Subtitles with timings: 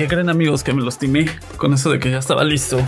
[0.00, 0.62] ¿Y qué creen amigos?
[0.64, 1.26] Que me los timé
[1.58, 2.78] con eso de que ya estaba listo.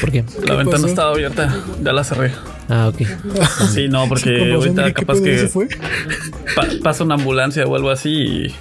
[0.00, 0.24] ¿Por qué?
[0.46, 0.86] La ventana pasó?
[0.86, 2.32] estaba abierta, ya la cerré.
[2.70, 3.02] Ah, ok.
[3.74, 5.68] Sí, no, porque ahorita dije, ¿qué capaz que ¿Se fue?
[6.56, 8.54] pa- pasa una ambulancia o algo así y...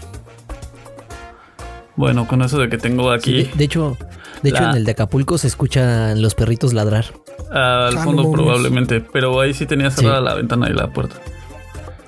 [1.95, 3.98] Bueno, con eso de que tengo aquí De, de hecho,
[4.41, 7.05] de hecho en el de Acapulco se escuchan los perritos ladrar.
[7.52, 10.26] al Ah, fondo probablemente, pero ahí sí tenía cerrada Sí.
[10.26, 11.16] la ventana y la puerta.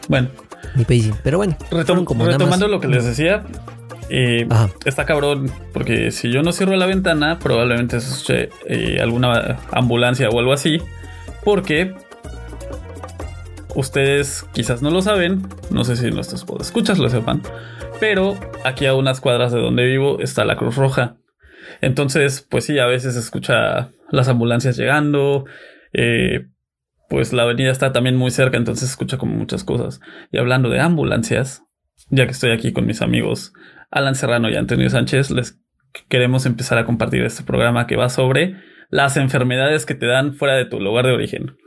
[0.08, 0.30] Bueno,
[0.76, 1.14] Mi pacing.
[1.24, 3.44] Pero bueno, retom- como retomando lo que les decía,
[4.14, 4.46] eh,
[4.84, 10.28] está cabrón, porque si yo no cierro la ventana, probablemente se escuche eh, alguna ambulancia
[10.28, 10.82] o algo así,
[11.46, 11.96] porque
[13.74, 17.42] ustedes quizás no lo saben, no sé si nuestros escuchas lo sepan,
[18.02, 21.16] pero aquí a unas cuadras de donde vivo está la Cruz Roja.
[21.80, 25.46] Entonces, pues sí, a veces se escucha las ambulancias llegando,
[25.94, 26.48] eh,
[27.08, 30.02] pues la avenida está también muy cerca, entonces se escucha como muchas cosas.
[30.34, 31.64] Y hablando de ambulancias,
[32.10, 33.54] ya que estoy aquí con mis amigos
[33.92, 35.60] Alan Serrano y Antonio Sánchez, les
[36.08, 38.56] queremos empezar a compartir este programa que va sobre
[38.90, 41.58] las enfermedades que te dan fuera de tu lugar de origen.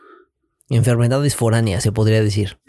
[0.70, 2.58] Enfermedades foráneas, se podría decir.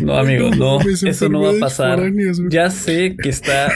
[0.00, 2.00] No, amigos, no, eso no va a pasar.
[2.48, 3.70] Ya sé que está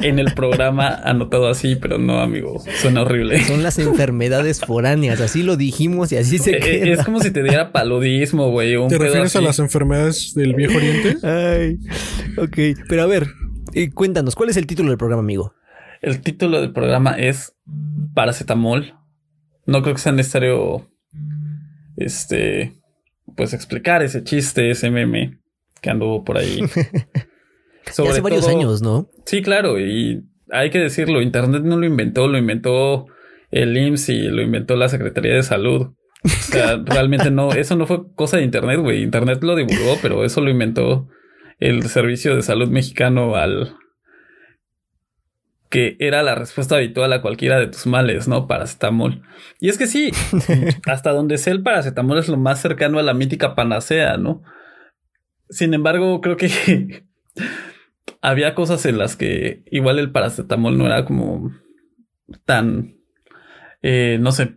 [0.00, 3.42] en el programa anotado así, pero no, amigo, suena horrible.
[3.44, 6.86] Son las enfermedades foráneas, así lo dijimos y así se Eh, queda.
[6.94, 8.74] Es como si te diera paludismo, güey.
[8.88, 11.16] ¿Te refieres a las enfermedades del viejo oriente?
[11.26, 11.78] Ay,
[12.36, 12.78] ok.
[12.88, 13.26] Pero a ver,
[13.74, 15.54] eh, cuéntanos, ¿cuál es el título del programa, amigo?
[16.00, 17.54] El título del programa es
[18.14, 18.94] Paracetamol.
[19.66, 20.88] No creo que sea necesario,
[21.96, 22.74] este,
[23.36, 25.38] pues explicar ese chiste, ese meme
[25.80, 26.60] que anduvo por ahí.
[27.96, 29.08] Ya hace varios todo- años, ¿no?
[29.24, 33.06] Sí, claro, y hay que decirlo, Internet no lo inventó, lo inventó
[33.50, 35.94] el IMSS y lo inventó la Secretaría de Salud.
[36.24, 39.02] O sea, realmente no, eso no fue cosa de Internet, güey.
[39.02, 41.08] Internet lo divulgó, pero eso lo inventó
[41.58, 43.74] el Servicio de Salud Mexicano al
[45.70, 48.46] que era la respuesta habitual a cualquiera de tus males, ¿no?
[48.46, 49.22] Paracetamol.
[49.60, 50.10] Y es que sí,
[50.86, 54.42] hasta donde sé el paracetamol es lo más cercano a la mítica panacea, ¿no?
[55.50, 57.04] Sin embargo, creo que
[58.22, 61.50] había cosas en las que igual el paracetamol no era como
[62.44, 62.96] tan,
[63.82, 64.56] eh, no sé,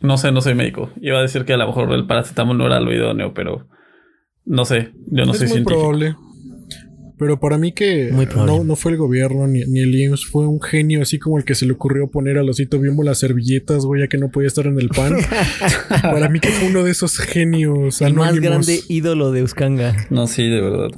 [0.00, 0.90] no sé, no soy médico.
[1.00, 3.68] Iba a decir que a lo mejor el paracetamol no era lo idóneo, pero
[4.44, 5.80] no sé, yo no es soy muy científico.
[5.80, 6.14] probable.
[7.18, 8.58] Pero para mí que Muy probable.
[8.58, 11.44] no, no fue el gobierno ni, ni el IMSS, fue un genio así como el
[11.44, 14.46] que se le ocurrió poner al osito bimbo las servilletas, güey, ya que no podía
[14.46, 15.14] estar en el pan.
[16.02, 19.96] para mí que fue uno de esos genios El más grande ídolo de Euskanga.
[20.10, 20.90] No, sí, de verdad.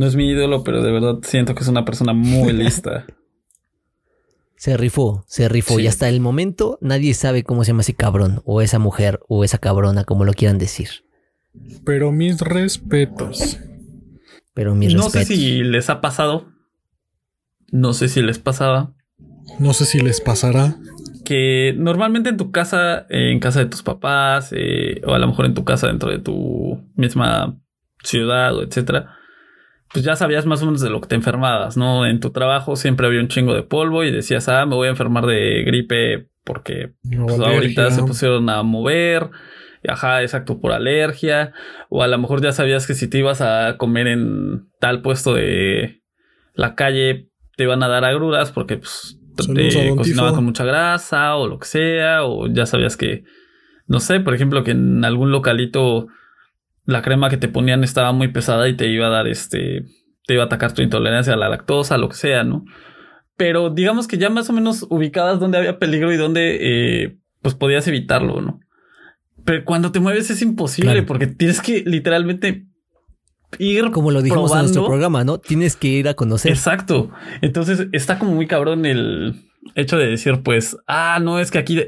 [0.00, 3.04] No es mi ídolo, pero de verdad siento que es una persona muy lista.
[4.56, 5.76] Se rifó, se rifó.
[5.76, 5.82] Sí.
[5.82, 9.44] Y hasta el momento nadie sabe cómo se llama ese cabrón, o esa mujer, o
[9.44, 10.88] esa cabrona, como lo quieran decir.
[11.84, 13.58] Pero mis respetos.
[14.54, 15.42] Pero mis no sé respetos.
[15.42, 16.46] si les ha pasado.
[17.70, 18.94] No sé si les pasaba.
[19.58, 20.76] No sé si les pasará.
[21.26, 25.26] que normalmente en tu casa, eh, en casa de tus papás, eh, o a lo
[25.26, 27.58] mejor en tu casa dentro de tu misma
[28.02, 29.19] ciudad o etcétera,
[29.92, 32.06] pues ya sabías más o menos de lo que te enfermabas, ¿no?
[32.06, 34.90] En tu trabajo siempre había un chingo de polvo y decías, ah, me voy a
[34.90, 39.30] enfermar de gripe porque No, pues, ahorita se pusieron a mover.
[39.88, 41.52] Ajá, exacto, por alergia.
[41.88, 45.34] O a lo mejor ya sabías que si te ibas a comer en tal puesto
[45.34, 46.02] de
[46.54, 51.48] la calle, te iban a dar agruras porque pues, te cocinaban con mucha grasa o
[51.48, 52.24] lo que sea.
[52.24, 53.24] O ya sabías que,
[53.86, 56.08] no sé, por ejemplo, que en algún localito
[56.90, 59.84] la crema que te ponían estaba muy pesada y te iba a dar este,
[60.26, 62.64] te iba a atacar tu intolerancia a la lactosa, lo que sea, ¿no?
[63.36, 67.54] Pero digamos que ya más o menos ubicadas donde había peligro y donde eh, pues
[67.54, 68.60] podías evitarlo, ¿no?
[69.44, 71.06] Pero cuando te mueves es imposible Claro.
[71.06, 72.66] porque tienes que literalmente
[73.58, 75.38] ir Como lo dijimos en nuestro programa, ¿no?
[75.38, 76.52] Tienes que ir a conocer.
[76.52, 77.10] Exacto.
[77.40, 79.42] Entonces está como muy cabrón el
[79.74, 81.80] hecho de decir, pues, ah, no, es que aquí,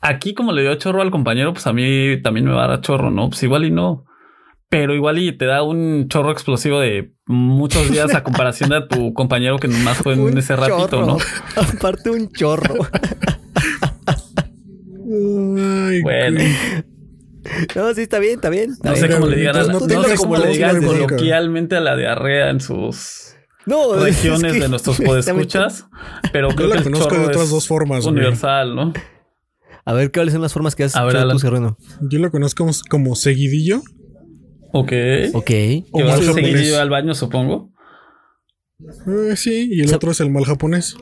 [0.00, 2.80] aquí como le dio chorro al compañero, pues a mí también me va a dar
[2.80, 3.28] chorro, ¿no?
[3.28, 4.04] Pues igual y no.
[4.72, 8.88] Pero igual y te da un chorro explosivo de muchos días a comparación de a
[8.88, 11.04] tu compañero que nomás fue en Un ese ratito.
[11.04, 11.18] ¿no?
[11.56, 12.76] Aparte un chorro.
[15.14, 16.40] Ay, Bueno.
[17.74, 18.70] No, sí, está bien, está bien.
[18.72, 21.76] está no sé cómo le digan, a la- no no sé cómo le digan coloquialmente
[21.76, 23.34] a la diarrea en sus
[23.66, 25.86] No, es regiones que- de nuestros podescuchas,
[26.32, 28.14] pero Yo creo la que el conozco de chorro otras es dos formas, güey.
[28.16, 28.92] universal, ¿no?
[29.84, 31.38] A ver, ¿cuáles son las formas que has A ver, tú.
[31.40, 31.76] Serrano?
[32.08, 33.82] Yo lo conozco como, como seguidillo.
[34.72, 34.92] Ok.
[35.34, 35.44] Ok.
[35.46, 37.70] Que O vas yo al baño, supongo.
[39.06, 40.96] Eh, sí, y el O sea- otro es el mal japonés.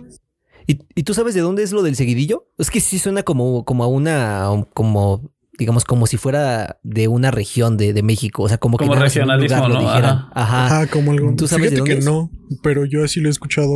[0.67, 2.47] ¿Y, y tú sabes de dónde es lo del seguidillo?
[2.59, 4.47] Es que sí suena como, como a una.
[4.75, 8.43] como digamos, como si fuera de una región de, de México.
[8.45, 9.89] O sea, como que Como un regionalismo, lugar lo ¿no?
[9.91, 10.31] Ajá.
[10.35, 10.67] Ajá.
[10.67, 11.35] Ajá, como algo.
[11.37, 12.05] ¿Tú sabes de Fíjate dónde que es?
[12.05, 12.31] no,
[12.63, 13.69] pero yo así lo he escuchado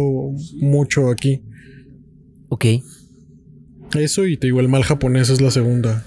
[0.60, 1.42] mucho aquí.
[2.48, 2.64] Ok.
[3.94, 6.06] Eso y te digo, el mal japonés es la segunda.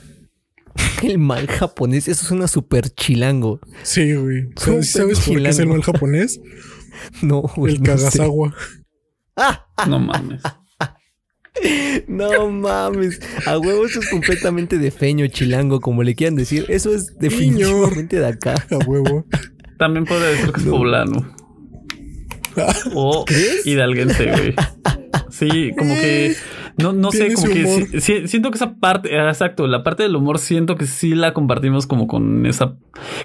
[1.03, 3.59] El mal japonés, eso suena súper chilango.
[3.83, 4.49] Sí, güey.
[4.55, 6.39] ¿Sabes, ¿sabes por qué es el mal japonés?
[7.21, 7.75] No, güey.
[7.75, 8.03] el no sé.
[8.17, 8.55] Kagasawa.
[9.87, 10.41] No mames.
[12.07, 13.19] No mames.
[13.45, 16.65] A huevo, eso es completamente de feño, chilango, como le quieran decir.
[16.69, 18.55] Eso es definitivamente de acá.
[18.71, 19.25] A huevo.
[19.77, 21.35] También podría decir que es poblano.
[22.95, 23.25] O
[23.65, 24.55] hidalguense, güey.
[25.29, 26.35] Sí, como que.
[26.77, 30.37] No, no sé, como que siento que esa parte, eh, exacto, la parte del humor
[30.37, 32.77] siento que sí la compartimos como con esa,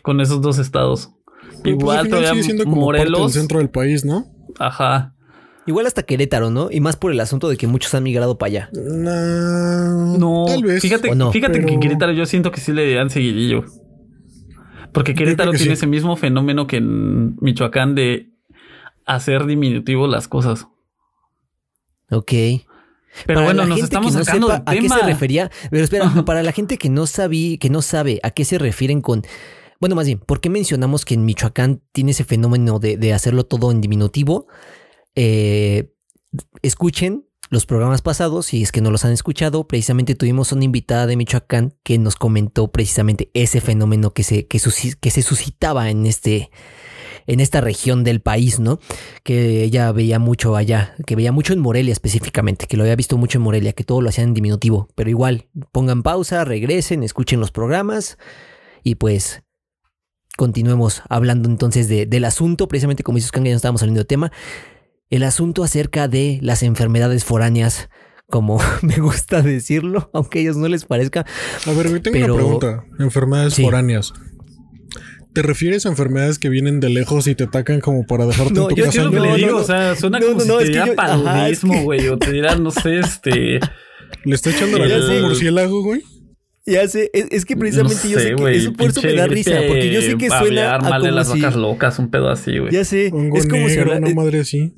[0.03, 1.11] con esos dos estados.
[1.63, 4.05] Pero, pues, Igual al final todavía sigue siendo como parte del Morelos, centro del país,
[4.05, 4.27] ¿no?
[4.59, 5.15] ajá.
[5.65, 6.71] Igual hasta Querétaro, ¿no?
[6.73, 8.71] Y más por el asunto de que muchos han migrado para allá.
[8.73, 10.83] No, No, tal vez.
[10.83, 13.65] fíjate, fíjate que Pero- Querétaro yo siento que sí le dan seguidillo.
[14.93, 15.79] Porque Querétaro que tiene sí.
[15.79, 18.33] ese mismo fenómeno que en Michoacán de
[19.07, 20.67] hacer diminutivo las cosas.
[22.11, 22.33] Ok.
[23.27, 25.51] Pero Para bueno, la nos gente estamos que no sacando a qué se refería.
[25.71, 29.01] Pero espera, para la gente que no sabía, que no sabe a qué se refieren
[29.01, 29.23] con.
[29.81, 33.45] Bueno, más bien, ¿por qué mencionamos que en Michoacán tiene ese fenómeno de, de hacerlo
[33.45, 34.47] todo en diminutivo?
[35.15, 35.93] Eh,
[36.63, 39.69] escuchen los programas pasados, si es que no los han escuchado.
[39.69, 44.59] Precisamente tuvimos una invitada de Michoacán que nos comentó precisamente ese fenómeno que se, que,
[45.01, 46.51] que se suscitaba en este.
[47.27, 48.79] En esta región del país, ¿no?
[49.23, 53.17] que ella veía mucho allá, que veía mucho en Morelia específicamente, que lo había visto
[53.17, 57.39] mucho en Morelia, que todo lo hacían en diminutivo, pero igual, pongan pausa, regresen, escuchen
[57.41, 58.19] los programas
[58.83, 59.43] y pues
[60.37, 64.07] continuemos hablando entonces de- del asunto, precisamente como dice Oscar, ya no estábamos saliendo de
[64.07, 64.33] tema,
[65.11, 67.91] el asunto acerca de las enfermedades foráneas,
[68.31, 71.27] como me gusta decirlo, aunque a ellos no les parezca.
[71.67, 72.85] A ver, güey, tengo Pero- una pregunta.
[72.99, 73.63] Enfermedades Sí.
[73.63, 74.13] foráneas.
[75.35, 78.63] ¿Te refieres a enfermedades que vienen de lejos y te atacan como para dejarte No,
[78.65, 78.99] en tu yo- Yo casa?
[79.01, 79.57] es lo que No, le no, digo, no.
[79.59, 81.83] o sea, suena No, como no, si no, te es que diera yo- paludismo, que-
[81.83, 83.61] güey, o te dirán, no sé, este...
[84.25, 85.17] ¿Le está echando la Ya culpa a sé.
[85.23, 86.03] un murciélago, güey?
[86.67, 89.03] Ya sé, es, es que precisamente no yo sé, sé, que güey, eso por eso
[89.03, 91.57] me da risa, porque yo sé que suena a mal de como las si- vacas
[91.57, 92.71] locas, un pedo así, güey.
[92.73, 93.11] Ya sé, es
[93.47, 94.73] como si negro, habla- una madre así.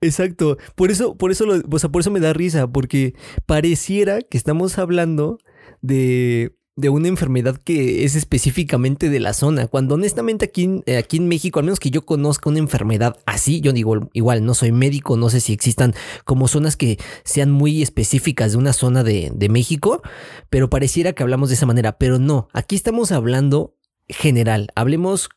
[0.00, 0.56] Exacto.
[0.76, 3.12] Por eso, por eso, lo- o sea, por eso me da risa, porque
[3.46, 5.38] pareciera que estamos hablando
[5.82, 9.66] de, de una enfermedad que es específicamente de la zona.
[9.66, 13.60] Cuando honestamente aquí, eh, aquí en México, al menos que yo conozca una enfermedad así,
[13.60, 15.92] yo digo, igual no soy médico, no sé si existan
[16.24, 20.02] como zonas que sean muy específicas de una zona de, de México,
[20.50, 21.98] pero pareciera que hablamos de esa manera.
[21.98, 23.74] Pero no, aquí estamos hablando
[24.06, 24.68] general.
[24.76, 25.30] Hablemos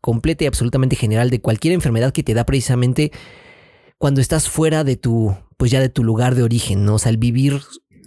[0.00, 3.12] completa y absolutamente general de cualquier enfermedad que te da precisamente
[3.98, 6.96] cuando estás fuera de tu, pues ya de tu lugar de origen, ¿no?
[6.96, 7.60] O sea, el vivir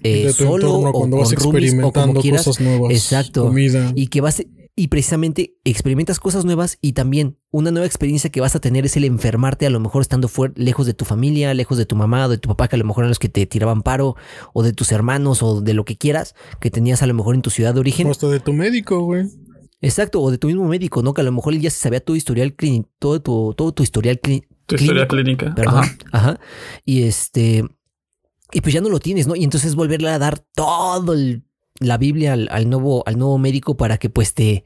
[0.03, 2.45] eh, de tu solo entorno o cuando con vas roomies o como experimentando quieras.
[2.45, 2.91] cosas nuevas.
[2.91, 3.45] Exacto.
[3.45, 3.91] Comida.
[3.95, 4.43] Y que vas
[4.75, 8.95] y precisamente experimentas cosas nuevas y también una nueva experiencia que vas a tener es
[8.95, 12.25] el enfermarte a lo mejor estando fuera, lejos de tu familia, lejos de tu mamá
[12.25, 14.15] o de tu papá que a lo mejor eran los que te tiraban paro
[14.53, 17.41] o de tus hermanos o de lo que quieras que tenías a lo mejor en
[17.41, 18.07] tu ciudad de origen.
[18.07, 19.25] O hasta de tu médico, güey.
[19.81, 21.13] Exacto, o de tu mismo médico, ¿no?
[21.13, 23.83] Que a lo mejor él ya se sabía tu historial clínico, todo tu, todo tu
[23.83, 24.47] historial clínico.
[24.67, 25.53] Tu historia clínica.
[25.55, 25.83] Perdón.
[25.83, 25.97] Ajá.
[26.11, 26.39] Ajá.
[26.85, 27.65] Y este.
[28.53, 29.35] Y pues ya no lo tienes, ¿no?
[29.35, 31.43] Y entonces volverle a dar todo el-
[31.79, 34.65] la Biblia al, al nuevo, al nuevo médico para que pues te,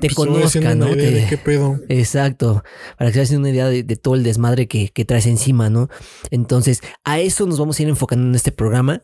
[0.00, 0.86] te Pues conozca, ¿no?
[0.88, 1.78] idea Te- de qué pedo.
[1.88, 2.64] Exacto.
[2.98, 5.70] Para que se hagan una idea de, de todo el desmadre que, que traes encima,
[5.70, 5.88] ¿no?
[6.30, 9.02] Entonces, a eso nos vamos a ir enfocando en este programa.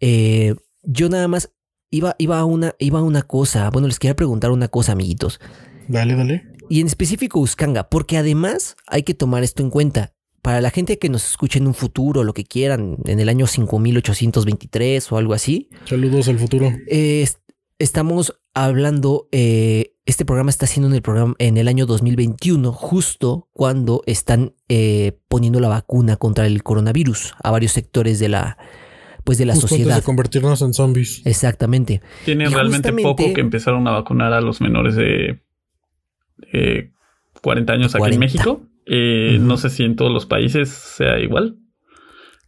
[0.00, 1.52] Eh, yo nada más
[1.90, 3.68] iba, iba, a una, iba a una cosa.
[3.70, 5.40] Bueno, les quería preguntar una cosa, amiguitos.
[5.88, 6.44] Dale, dale.
[6.70, 10.14] Y en específico Uskanga, porque además hay que tomar esto en cuenta.
[10.44, 13.46] Para la gente que nos escuche en un futuro, lo que quieran, en el año
[13.46, 16.66] 5823 o algo así, Saludos al futuro.
[16.86, 17.40] eh, est-
[17.78, 23.48] estamos hablando, eh, este programa está haciendo en el programa en el año 2021, justo
[23.54, 28.58] cuando están eh, poniendo la vacuna contra el coronavirus a varios sectores de la,
[29.24, 29.96] pues de la Justo antes sociedad.
[29.96, 31.22] de convertirnos en zombies.
[31.24, 32.02] Exactamente.
[32.26, 35.40] Tiene Y realmente poco que empezaron a vacunar a los menores de
[36.52, 36.90] eh,
[37.40, 38.14] 40 años aquí 40.
[38.14, 38.62] en México.
[38.86, 39.38] Eh.
[39.40, 41.58] No sé si en todos los países sea igual.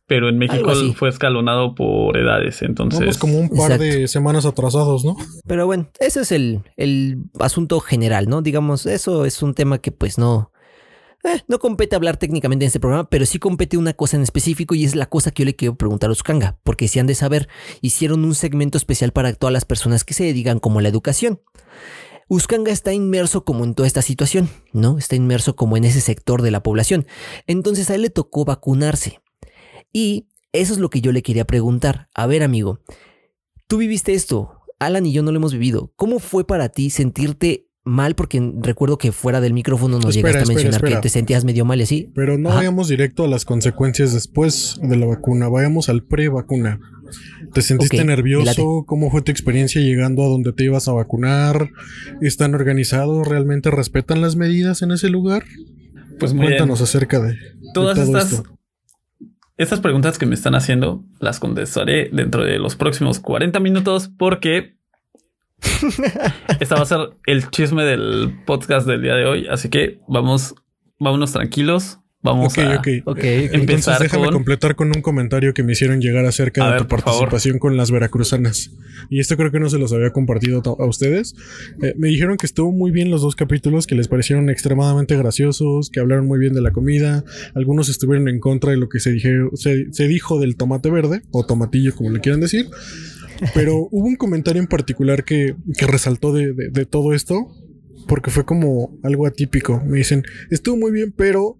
[0.09, 2.62] Pero en México fue escalonado por edades.
[2.62, 5.16] Entonces, Vamos como un par de semanas atrasados, ¿no?
[5.49, 8.40] Pero bueno, ese es el, el asunto general, ¿no?
[8.40, 10.52] Digamos, eso es un tema que pues no...
[11.25, 14.76] eh, no compete hablar técnicamente en este programa, pero sí compete una cosa en específico
[14.76, 17.16] y es la cosa que yo le quiero preguntar a Uskanga, porque si han de
[17.16, 17.49] saber,
[17.81, 21.40] hicieron un segmento especial para todas las personas que se dedican como a la educación.
[22.28, 24.99] Uskanga está inmerso como en toda esta situación, ¿no?
[24.99, 27.06] Está inmerso como en ese sector de la población.
[27.47, 29.21] Entonces a él le tocó vacunarse.
[29.92, 32.09] Y eso es lo que yo le quería preguntar.
[32.14, 32.80] A ver, amigo,
[33.68, 34.61] tú viviste esto.
[34.78, 35.92] Alan y yo no lo hemos vivido.
[35.97, 38.14] ¿Cómo fue para ti sentirte mal?
[38.14, 40.97] Porque recuerdo que fuera del micrófono nos Espera, llegaste a mencionar espera.
[40.97, 42.11] que te sentías medio mal y así.
[42.14, 42.59] Pero no Ajá.
[42.59, 46.78] vayamos directo a las consecuencias después de la vacuna, vayamos al pre-vacuna.
[47.55, 48.85] ¿Te sentiste nervioso?
[48.87, 51.71] ¿Cómo fue tu experiencia llegando a donde te ibas a vacunar?
[52.21, 53.26] ¿Están organizados?
[53.26, 55.45] ¿Realmente respetan las medidas en ese lugar?
[56.19, 56.59] Pues muy bien.
[56.59, 57.38] Cuéntanos acerca de, de
[57.75, 58.59] Todas todo estas, esto.
[59.57, 64.75] estas preguntas que me están haciendo las contestaré dentro de los próximos 40 minutos porque
[66.61, 69.47] esta va a ser el chisme del podcast del día de hoy.
[69.51, 70.55] Así que vamos,
[70.99, 71.99] vámonos tranquilos.
[72.23, 72.89] Vamos Ok, a ok.
[73.05, 76.67] Ok, Entonces empezar déjame con- completar con un comentario que me hicieron llegar acerca A
[76.67, 77.05] de ver, tu favor.
[77.05, 78.73] participación con las veracruzanas.
[79.11, 81.37] Y esto creo que no se los había compartido a ustedes.
[81.83, 85.89] Eh, me dijeron que estuvo muy bien los dos capítulos, que les parecieron extremadamente graciosos,
[85.89, 87.23] que hablaron muy bien de la comida.
[87.55, 91.23] Algunos estuvieron en contra de lo que se, dije, se, se dijo del tomate verde,
[91.31, 92.67] o tomatillo, como le quieran decir.
[93.55, 97.49] Pero hubo un comentario en particular que, que resaltó de, de- todo esto,
[98.09, 99.83] porque fue como algo atípico.
[99.85, 101.59] Me dicen, estuvo muy bien, pero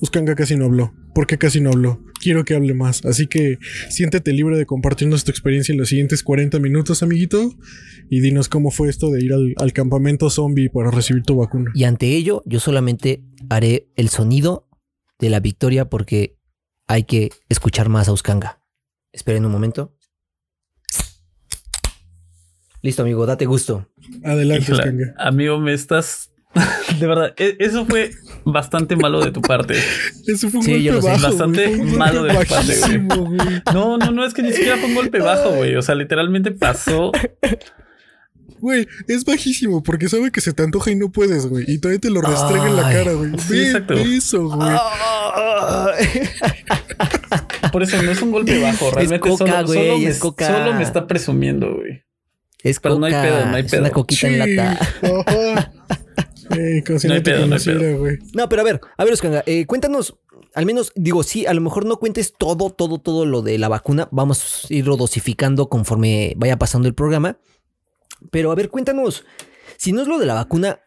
[0.00, 0.92] Uskanga casi no habló.
[1.14, 2.02] ¿Por qué casi no habló?
[2.20, 3.04] Quiero que hable más.
[3.06, 7.54] Así que siéntete libre de compartirnos tu experiencia en los siguientes 40 minutos, amiguito.
[8.10, 11.70] Y dinos cómo fue esto de ir al, al campamento zombie para recibir tu vacuna.
[11.74, 14.68] Y ante ello, yo solamente haré el sonido
[15.18, 16.36] de la victoria porque
[16.86, 18.60] hay que escuchar más a Uskanga.
[19.12, 19.94] Esperen un momento.
[22.86, 23.88] Listo, amigo, date gusto.
[24.22, 24.72] Adelante,
[25.18, 26.30] amigo, me estás.
[27.00, 28.12] De verdad, e- eso fue
[28.44, 29.74] bastante malo de tu parte.
[30.24, 31.08] Eso fue un Sí, yo lo sé.
[31.08, 31.22] bajo.
[31.24, 31.78] Bastante güey.
[31.80, 33.62] Fue un malo golpe de tu parte, güey.
[33.74, 35.74] No, no, no, es que ni siquiera fue un golpe bajo, güey.
[35.74, 37.10] O sea, literalmente pasó.
[38.60, 41.64] Güey, es bajísimo porque sabe que se te antoja y no puedes, güey.
[41.66, 43.32] Y todavía te lo restrega en la cara, güey.
[43.38, 43.94] Sí, exacto.
[43.94, 44.76] eso, güey.
[47.72, 48.90] Por eso no es un golpe bajo.
[48.94, 50.46] Realmente coca, solo, güey, solo, me, es coca.
[50.46, 52.05] solo me está presumiendo, güey.
[52.68, 53.80] Es Pero no hay pedo, no hay es pedo.
[53.82, 54.78] una coquita en lata.
[56.50, 58.18] Eh, como si No no, hay pedo, no hay güey.
[58.34, 60.16] No, pero a ver, a ver, Uskanga, eh, cuéntanos,
[60.54, 63.68] al menos, digo, sí, a lo mejor no cuentes todo, todo, todo lo de la
[63.68, 64.08] vacuna.
[64.12, 67.38] Vamos a irlo dosificando conforme vaya pasando el programa.
[68.30, 69.24] Pero a ver, cuéntanos,
[69.76, 70.80] si no es lo de la vacuna,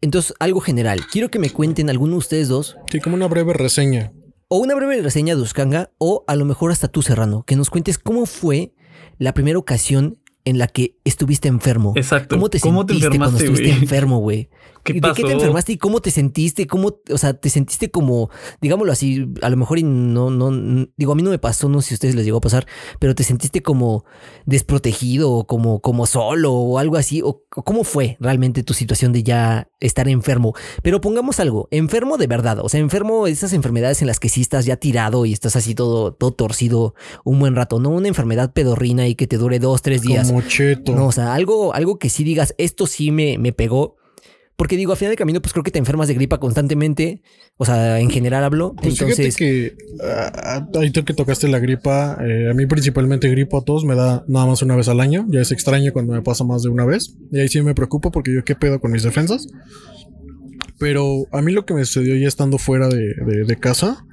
[0.00, 1.00] entonces algo general.
[1.10, 4.12] Quiero que me cuenten alguno de ustedes dos, Sí, como una breve reseña.
[4.48, 7.68] o una breve reseña de Uskanga, o a lo mejor hasta tú, Serrano, que nos
[7.68, 8.74] cuentes cómo fue
[9.18, 11.92] la primera ocasión en la que estuviste enfermo.
[11.96, 12.36] Exacto.
[12.36, 14.48] ¿Cómo te ¿Cómo te sentiste cuando estuviste enfermo, güey?
[14.84, 15.14] ¿Qué ¿De pasó?
[15.14, 16.66] qué te enfermaste y cómo te sentiste?
[16.66, 21.12] ¿Cómo, o sea, te sentiste como, digámoslo así, a lo mejor y no, no, digo,
[21.12, 22.66] a mí no me pasó, no sé si a ustedes les llegó a pasar,
[22.98, 24.04] pero te sentiste como
[24.46, 29.12] desprotegido o como, como solo o algo así, o, o cómo fue realmente tu situación
[29.12, 30.54] de ya estar enfermo.
[30.82, 34.40] Pero pongamos algo, enfermo de verdad, o sea, enfermo, esas enfermedades en las que sí
[34.40, 36.94] estás ya tirado y estás así todo, todo torcido
[37.24, 40.28] un buen rato, no una enfermedad pedorrina y que te dure dos, tres días.
[40.28, 40.94] Como cheto.
[40.94, 43.96] No, o sea, algo, algo que sí digas, esto sí me, me pegó.
[44.60, 47.22] Porque digo, al final del camino, pues creo que te enfermas de gripa constantemente.
[47.56, 48.74] O sea, en general hablo.
[48.74, 49.74] Pues Entonces, fíjate que
[50.04, 53.94] ah, ahí tú que tocaste la gripa, eh, a mí principalmente gripa a todos me
[53.94, 55.24] da nada más una vez al año.
[55.30, 57.16] Ya es extraño cuando me pasa más de una vez.
[57.32, 59.46] Y ahí sí me preocupo porque yo qué pedo con mis defensas.
[60.78, 64.04] Pero a mí lo que me sucedió ya estando fuera de, de- de casa,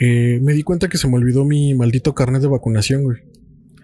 [0.00, 3.18] eh, me di cuenta que se me olvidó mi maldito carnet de vacunación, güey.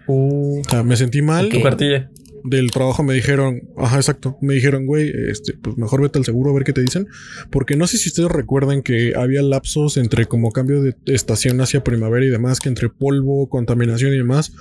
[0.07, 1.49] O sea, me sentí mal.
[1.49, 2.09] Tu cartilla.
[2.43, 4.37] Del trabajo me dijeron, ajá, exacto.
[4.41, 7.07] Me dijeron, güey, este, pues mejor vete al seguro a ver qué te dicen.
[7.49, 11.83] Porque no sé si ustedes recuerdan que había lapsos entre como cambio de estación hacia
[11.83, 14.53] primavera y demás, que entre polvo, contaminación y demás,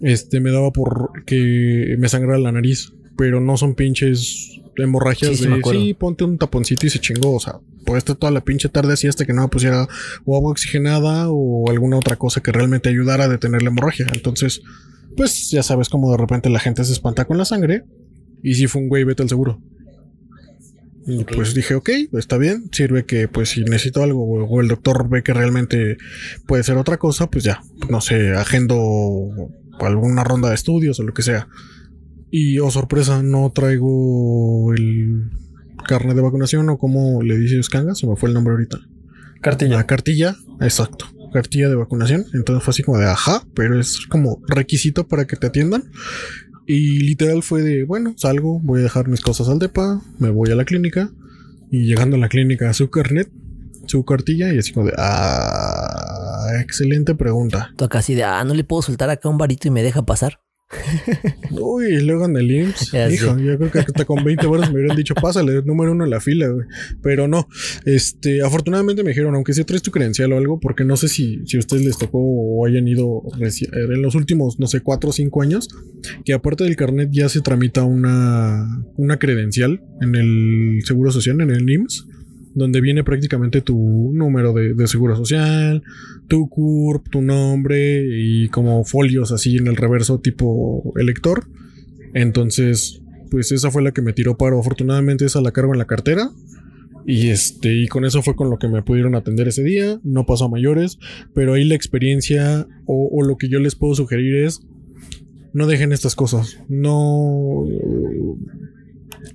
[0.00, 2.92] este, me daba por que me sangrara la nariz.
[3.16, 7.34] Pero no son pinches hemorragias Sí, de, sí, ponte un taponcito y se chingó.
[7.34, 9.88] O sea, puede estar toda la pinche tarde así hasta que no me pusiera
[10.24, 14.06] o agua oxigenada o alguna otra cosa que realmente ayudara a detener la hemorragia.
[14.12, 14.62] Entonces,
[15.20, 17.84] pues ya sabes cómo de repente la gente se espanta con la sangre.
[18.42, 19.60] Y si fue un güey, vete al seguro.
[21.06, 22.70] Y pues dije, ok, está bien.
[22.72, 25.98] Sirve que pues si necesito algo o, el doctor ve que realmente
[26.46, 27.60] puede ser otra cosa, pues ya,
[27.90, 29.28] no sé, agendo
[29.78, 31.48] alguna ronda de estudios o lo que sea.
[32.30, 35.32] Y oh sorpresa, no traigo el
[35.86, 38.78] carnet de vacunación o como le dice Skanga, se me fue el nombre ahorita.
[39.42, 39.76] Cartilla.
[39.76, 41.08] La cartilla, exacto.
[41.32, 42.26] Cartilla de vacunación.
[42.34, 45.90] Entonces fue así como de ajá, pero es como requisito para que te atiendan.
[46.66, 50.50] Y literal fue de, bueno, salgo, voy a dejar mis cosas al depa, me voy
[50.50, 51.10] a la clínica.
[51.70, 53.30] Y llegando a la clínica, su carnet,
[53.86, 57.72] su cartilla, y así como de, ah, excelente pregunta.
[57.76, 60.02] tú acá así de, ah, no le puedo soltar acá un varito y me deja
[60.02, 60.40] pasar.
[61.50, 62.92] Uy, luego en el IMSS.
[62.92, 66.04] Ya Hijo, yo creo que hasta con 20 horas me hubieran dicho, pásale, número uno
[66.04, 66.66] en la fila, güey.
[67.02, 67.48] Pero no.
[67.84, 71.40] Este, afortunadamente me dijeron, aunque si traes tu credencial o algo, porque no sé si,
[71.46, 75.12] si a ustedes les tocó o hayan ido en los últimos, no sé, cuatro o
[75.12, 75.68] cinco años,
[76.24, 81.50] que aparte del carnet ya se tramita una, una credencial en el Seguro Social, en
[81.50, 82.06] el IMSS
[82.54, 85.82] donde viene prácticamente tu número de, de seguro social,
[86.28, 91.46] tu CURP, tu nombre y como folios así en el reverso tipo elector.
[92.14, 94.58] Entonces, pues esa fue la que me tiró paro.
[94.58, 96.30] Afortunadamente esa la cargo en la cartera.
[97.06, 100.00] Y este, y con eso fue con lo que me pudieron atender ese día.
[100.02, 100.98] No pasó a mayores.
[101.34, 104.60] Pero ahí la experiencia o, o lo que yo les puedo sugerir es.
[105.52, 106.58] No dejen estas cosas.
[106.68, 107.64] No.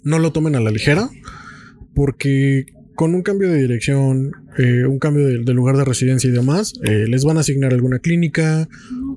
[0.03, 1.09] No lo tomen a la ligera.
[1.93, 2.65] Porque
[2.95, 7.05] con un cambio de dirección, eh, un cambio de, lugar de residencia y demás, eh,
[7.07, 8.67] les van a asignar alguna clínica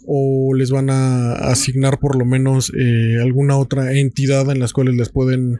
[0.06, 4.94] o les van a asignar por lo menos eh, alguna otra entidad en las cuales
[4.96, 5.58] les pueden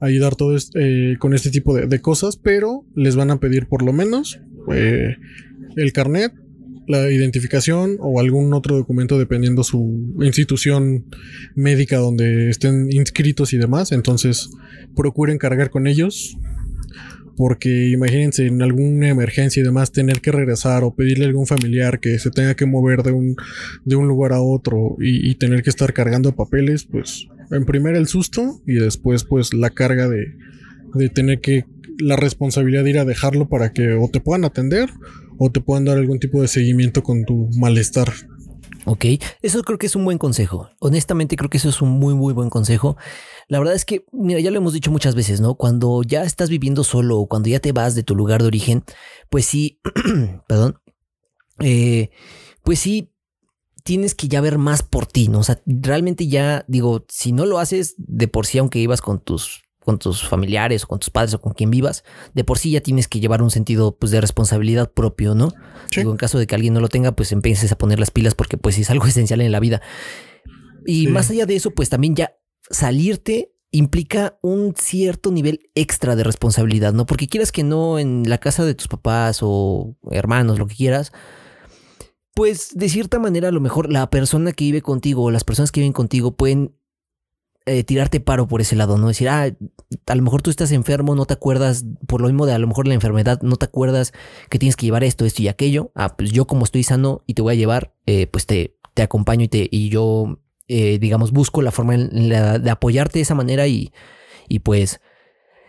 [0.00, 3.66] ayudar todo est- eh, con este tipo de, de cosas, pero les van a pedir
[3.66, 6.32] por lo menos el carnet,
[6.88, 11.04] la identificación o algún otro documento dependiendo su institución
[11.54, 13.90] médica donde estén inscritos y demás.
[13.92, 14.50] Entonces,
[14.94, 16.36] procuren cargar con ellos
[17.36, 22.00] porque imagínense en alguna emergencia y demás tener que regresar o pedirle a algún familiar
[22.00, 23.36] que se tenga que mover de un,
[23.84, 27.98] de un lugar a otro y, y tener que estar cargando papeles, pues en primera
[27.98, 30.34] el susto y después pues la carga de,
[30.94, 31.64] de tener que
[31.98, 34.90] la responsabilidad de ir a dejarlo para que o te puedan atender
[35.38, 38.12] o te puedan dar algún tipo de seguimiento con tu malestar.
[38.88, 39.04] Ok,
[39.42, 40.68] eso creo que es un buen consejo.
[40.78, 42.96] Honestamente creo que eso es un muy, muy buen consejo.
[43.48, 45.54] La verdad es que, mira, ya lo hemos dicho muchas veces, ¿no?
[45.54, 48.82] Cuando ya estás viviendo solo o cuando ya te vas de tu lugar de origen,
[49.30, 49.80] pues sí,
[50.48, 50.80] perdón,
[51.60, 52.10] eh,
[52.64, 53.12] pues sí,
[53.84, 55.38] tienes que ya ver más por ti, ¿no?
[55.38, 59.20] O sea, realmente ya, digo, si no lo haces de por sí, aunque ibas con
[59.20, 62.02] tus con tus familiares o con tus padres o con quien vivas,
[62.34, 65.50] de por sí ya tienes que llevar un sentido pues de responsabilidad propio, ¿no?
[65.92, 66.00] Sí.
[66.00, 68.34] Digo, en caso de que alguien no lo tenga, pues empieces a poner las pilas
[68.34, 69.80] porque pues es algo esencial en la vida.
[70.84, 71.06] Y Sí.
[71.06, 72.32] más allá de eso, pues también ya
[72.70, 77.04] salirte implica un cierto nivel extra de responsabilidad, ¿no?
[77.06, 81.12] Porque quieras que no en la casa de tus papás o hermanos, lo que quieras,
[82.34, 85.72] pues de cierta manera a lo mejor la persona que vive contigo o las personas
[85.72, 86.74] que viven contigo pueden
[87.68, 89.08] eh, tirarte paro por ese lado, ¿no?
[89.08, 89.50] Decir, ah,
[90.06, 92.68] a lo mejor tú estás enfermo, no te acuerdas, por lo mismo de a lo
[92.68, 94.12] mejor la enfermedad, no te acuerdas
[94.48, 95.90] que tienes que llevar esto, esto y aquello.
[95.94, 99.02] Ah, pues yo como estoy sano y te voy a llevar, eh, pues te, te
[99.02, 103.22] acompaño y, te, y yo, eh, digamos, busco la forma en la- de apoyarte de
[103.22, 103.92] esa manera y,
[104.48, 105.00] y pues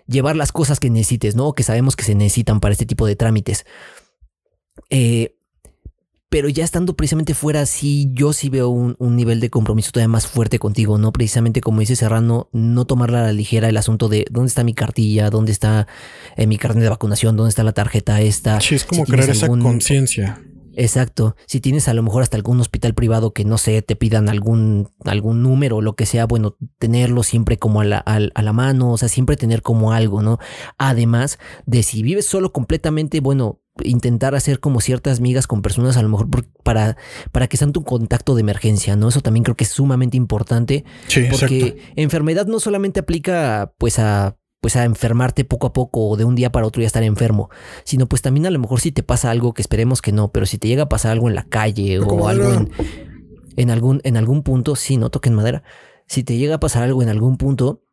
[0.08, 1.54] llevar las cosas que necesites, ¿no?
[1.54, 3.66] Que sabemos que se necesitan para este tipo de trámites.
[4.90, 5.34] Eh,
[6.30, 10.10] pero ya estando precisamente fuera, sí, yo sí veo un, un nivel de compromiso todavía
[10.10, 11.14] más fuerte contigo, ¿no?
[11.14, 14.74] Precisamente como dice Serrano, no tomarla a la ligera el asunto de dónde está mi
[14.74, 15.88] cartilla, dónde está
[16.36, 18.60] eh, mi carnet de vacunación, dónde está la tarjeta esta.
[18.60, 20.42] Sí, es como si crear esa conciencia.
[20.80, 21.36] Exacto.
[21.48, 24.90] Si tienes a lo mejor hasta algún hospital privado que no sé, te pidan algún,
[25.06, 28.54] algún número o lo que sea, bueno, tenerlo siempre como a la, al- a la
[28.54, 30.38] mano, o sea, siempre tener como algo, ¿no?
[30.78, 36.02] Además de si vives solo completamente, bueno, intentar hacer como ciertas migas con personas a
[36.04, 36.98] lo mejor por- para,
[37.32, 39.10] para que sean tu contacto de emergencia, ¿no?
[39.10, 40.86] Eso también creo que es sumamente importante.
[41.08, 41.82] Sí, Porque exacto.
[41.96, 46.36] enfermedad no solamente aplica pues a pues a enfermarte poco a poco o de un
[46.36, 47.50] día para otro ya estar enfermo,
[47.84, 50.46] sino pues también a lo mejor si te pasa algo que esperemos que no, pero
[50.46, 52.66] si te llega a pasar algo en la calle o algo
[53.56, 55.64] en algún en algún punto, sí, no toquen madera.
[56.08, 57.84] Si te llega a pasar algo en algún punto,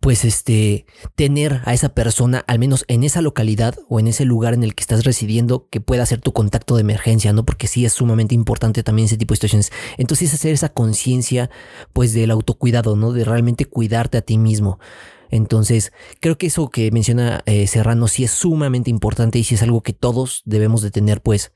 [0.00, 4.52] pues este tener a esa persona al menos en esa localidad o en ese lugar
[4.54, 7.44] en el que estás residiendo que pueda ser tu contacto de emergencia, ¿no?
[7.44, 9.70] Porque sí es sumamente importante también ese tipo de situaciones.
[9.96, 11.50] Entonces hacer esa conciencia
[11.92, 13.12] pues del autocuidado, ¿no?
[13.12, 14.80] De realmente cuidarte a ti mismo.
[15.30, 19.62] Entonces, creo que eso que menciona eh, Serrano sí es sumamente importante y sí es
[19.62, 21.52] algo que todos debemos de tener, pues,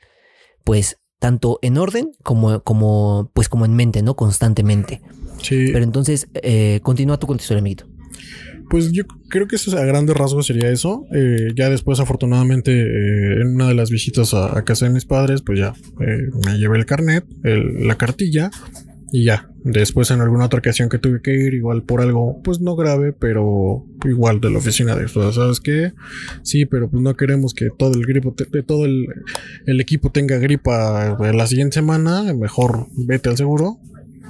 [0.65, 4.17] pues, tanto en orden como, como, pues, como en mente, ¿no?
[4.17, 5.03] Constantemente.
[5.43, 5.69] Sí.
[5.73, 7.87] Pero entonces, eh, continúa tú con tu historia, amiguito.
[8.69, 11.05] Pues yo creo que eso a grandes rasgos sería eso.
[11.13, 15.05] Eh, ya después, afortunadamente, eh, en una de las visitas a, a casa de mis
[15.07, 18.51] padres, pues ya eh, me llevé el carnet, el- la cartilla
[19.13, 19.50] y ya.
[19.63, 23.13] Después, en alguna otra ocasión que tuve que ir, igual por algo, pues no grave,
[23.13, 25.93] pero igual de la oficina de esto, ¿sabes qué?
[26.43, 29.07] Sí, pero pues no queremos que todo el gripo, te- de todo el,
[29.67, 32.33] el equipo tenga gripa la siguiente semana.
[32.35, 33.79] Mejor vete al seguro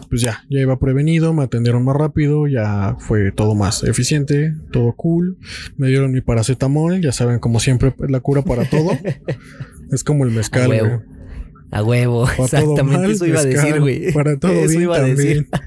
[0.08, 4.92] pues ya, ya iba prevenido, me atendieron más rápido, ya fue todo más eficiente, todo
[4.96, 5.38] cool.
[5.76, 8.90] Me dieron mi paracetamol, ya saben, como siempre, la cura para todo.
[9.92, 11.04] es como el mezcal.
[11.70, 14.12] A huevo, exactamente mal, eso iba a decir, güey.
[14.12, 15.48] Para todo Eso bien iba a decir.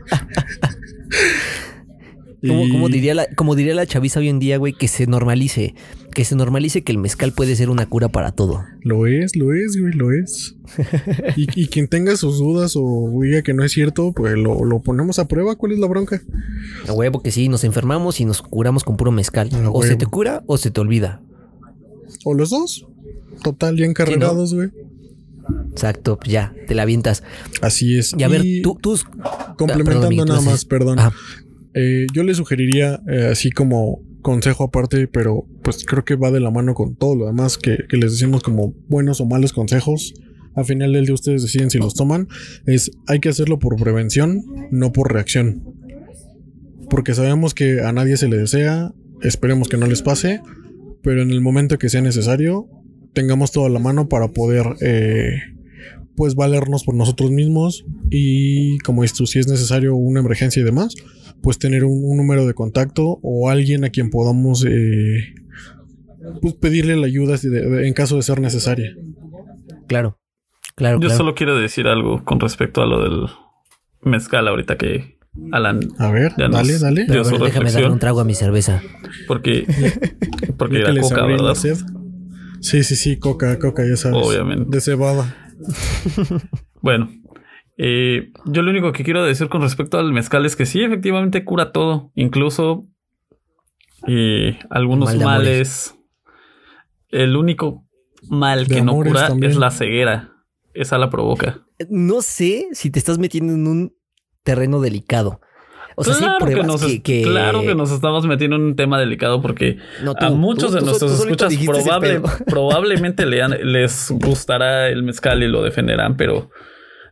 [2.46, 5.76] Como, diría la, como diría la chaviza hoy en día, güey, que se normalice.
[6.13, 8.66] Que se normalice que el mezcal puede ser una cura para todo.
[8.82, 10.56] Lo es, lo es, güey, lo es.
[11.38, 14.82] y, y quien tenga sus dudas o diga que no es cierto, pues lo, lo
[14.82, 15.56] ponemos a prueba.
[15.56, 16.22] ¿Cuál es la bronca?
[16.88, 19.50] A huevo que sí, nos enfermamos y nos curamos con puro mezcal.
[19.54, 21.22] A O se te cura o se te olvida.
[22.26, 22.86] O los dos.
[23.42, 24.70] Total, ya encarregados, güey.
[25.72, 27.24] Exacto, ya, te la avientas.
[27.62, 28.14] Así es.
[28.18, 28.98] Y a ver, tú, tú.
[29.58, 31.00] Complementando Perdón, nada más, perdón.
[31.74, 36.40] Eh, yo le sugeriría, eh, así como consejo aparte, pero pues creo que va de
[36.40, 40.14] la mano con todo lo demás que, que les decimos como buenos o malos consejos.
[40.56, 42.28] Al final del día ustedes deciden si los toman.
[42.66, 45.64] Es hay que hacerlo por prevención, no por reacción.
[46.90, 50.42] Porque sabemos que a nadie se le desea, esperemos que no les pase,
[51.02, 52.68] pero en el momento que sea necesario,
[53.13, 55.34] tengamos toda la mano para poder eh,
[56.15, 60.95] pues valernos por nosotros mismos y como esto si es necesario una emergencia y demás,
[61.41, 65.34] pues tener un, un número de contacto o alguien a quien podamos eh,
[66.41, 68.91] pues pedirle la ayuda si de- de- en caso de ser necesaria.
[69.88, 70.19] claro.
[70.76, 71.17] Claro, Yo claro.
[71.17, 73.28] solo quiero decir algo con respecto a lo del
[74.02, 75.19] mezcal ahorita que
[75.52, 77.06] Alan A ver, Ya nos- dale, dale.
[77.08, 77.91] Pero a dio ver, su déjame darle reflexión.
[77.91, 78.82] un trago a mi cerveza.
[79.28, 79.67] porque
[80.58, 81.54] porque les coca, la ¿verdad?
[82.63, 84.26] Sí, sí, sí, coca, coca, ya sabes.
[84.26, 84.65] Obviamente.
[84.69, 85.36] De cebada.
[86.82, 87.10] Bueno,
[87.78, 91.45] eh, yo lo único que quiero decir con respecto al mezcal es que sí, efectivamente
[91.45, 92.86] cura todo, incluso
[94.06, 95.95] eh, algunos Mal males.
[97.08, 97.86] El único
[98.28, 99.52] mal De que no cura también.
[99.54, 100.34] es la ceguera.
[100.73, 101.65] Esa la provoca.
[101.89, 103.95] No sé si te estás metiendo en un
[104.43, 105.39] terreno delicado.
[105.96, 108.62] O sea, sí claro, que nos, que, es- que- claro que nos estamos metiendo en
[108.64, 113.26] un tema delicado porque No, tú- a muchos tú- de tú- nuestros escuchas probable- probablemente
[113.26, 116.50] lean- les gustará el mezcal y lo defenderán, pero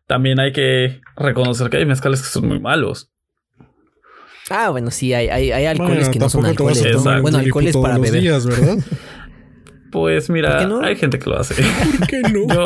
[0.07, 3.11] también hay que reconocer que hay mezcales que son muy malos.
[4.49, 6.83] Ah, bueno, sí, hay, hay, hay alcoholes Bueno, que no son alcoholes.
[7.21, 8.21] Bueno, alcoholes para todos los beber.
[8.21, 8.77] días, ¿verdad?
[9.91, 10.81] Pues ¿Por mira, no?
[10.81, 11.53] hay gente que lo hace.
[11.99, 12.47] ¿Por qué no?
[12.53, 12.65] Yo,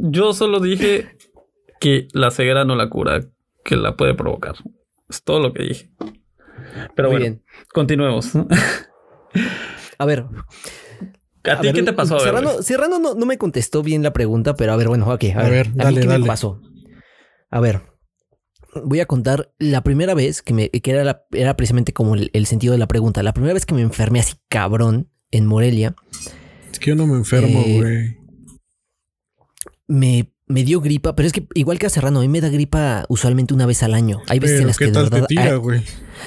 [0.00, 1.16] yo solo dije
[1.80, 3.20] que la ceguera no la cura,
[3.66, 4.54] que la puede provocar.
[5.08, 5.90] Es todo lo que dije.
[6.94, 7.42] Pero Muy bueno, bien.
[7.72, 8.32] continuemos.
[9.98, 10.24] A ver.
[11.44, 12.14] ¿A, ti ver, qué te pasó?
[12.14, 12.62] A ver, Serrano?
[12.62, 15.24] Serrano no, no me contestó bien la pregunta, pero a ver, bueno, ok.
[15.34, 16.20] A, A ver, ver, ¿a mí dale, qué dale.
[16.20, 16.60] me pasó?
[17.50, 17.82] A ver.
[18.84, 22.30] Voy a contar la primera vez que me, que era, la- era precisamente como el,
[22.34, 23.22] el sentido de la pregunta.
[23.22, 25.94] La primera vez que me enfermé así cabrón en Morelia,
[26.72, 28.16] Es que yo no me enfermo, Eh, güey.
[29.86, 32.48] me, me dio gripa, pero es que igual que a Serrano, a mí me da
[32.48, 34.22] gripa usualmente una vez al año.
[34.28, 35.26] Hay veces en las ¿qué que de tal te verdad.
[35.28, 35.82] tira, hay- güey?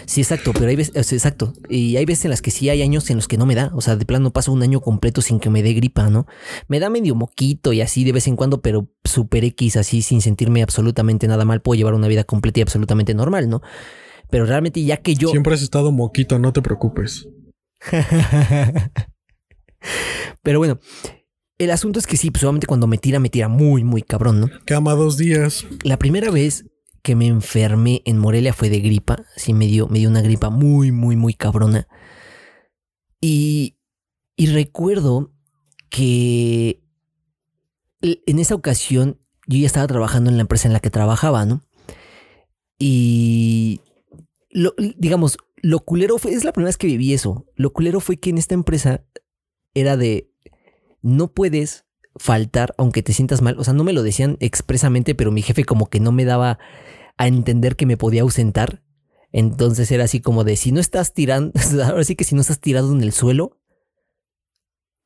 [0.06, 1.54] Sí, exacto, pero hay veces, exacto.
[1.70, 3.72] Y hay veces en las que sí hay años en los que no me da.
[3.74, 6.28] O sea, de plano paso un año completo sin que me dé gripa, ¿no?
[6.68, 10.22] Me da medio moquito y así de vez en cuando, pero super X, así sin
[10.22, 11.62] sentirme absolutamente nada mal.
[11.62, 13.62] Puedo llevar una vida completa y absolutamente normal, ¿no?
[14.30, 15.30] Pero realmente ya que yo...
[15.30, 17.28] Siempre has estado moquito, no te preocupes.
[20.44, 20.80] pero bueno,
[21.60, 24.40] el asunto es que sí, pues solamente cuando me tira, me tira muy, muy cabrón,
[24.40, 24.50] ¿no?
[24.66, 25.68] Cama dos días.
[25.84, 26.66] La primera vez
[27.04, 29.26] que me enfermé en Morelia fue de gripa.
[29.36, 31.88] Sí, me dio, me dio una gripa muy, muy, muy cabrona.
[33.20, 33.78] Y,
[34.38, 35.34] y recuerdo
[35.90, 36.82] que
[38.02, 41.62] en esa ocasión yo ya estaba trabajando en la empresa en la que trabajaba, ¿no?
[42.78, 43.82] Y
[44.50, 47.46] lo, digamos, lo culero fue, es la primera vez que viví eso.
[47.56, 49.04] Lo culero fue que en esta empresa
[49.74, 50.29] era de
[51.02, 51.86] no puedes
[52.16, 53.58] faltar aunque te sientas mal.
[53.60, 56.60] O sea, no me lo decían expresamente, pero mi jefe como que no me daba
[57.18, 58.84] a entender que me podía ausentar.
[59.32, 61.54] Entonces era así como de si no estás tirando,
[61.86, 63.58] ahora sí que si no estás tirado en el suelo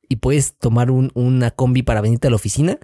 [0.08, 2.78] y puedes tomar un- una combi para venirte a la oficina,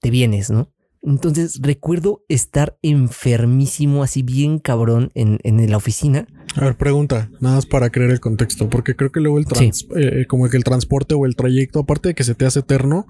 [0.00, 0.72] te vienes, ¿no?
[1.06, 6.26] Entonces recuerdo estar enfermísimo, así bien cabrón en, en la oficina.
[6.56, 9.86] A ver, pregunta, nada más para creer el contexto, porque creo que luego el trans,
[9.96, 13.06] eh, como que el transporte o el trayecto, aparte de que se te hace eterno,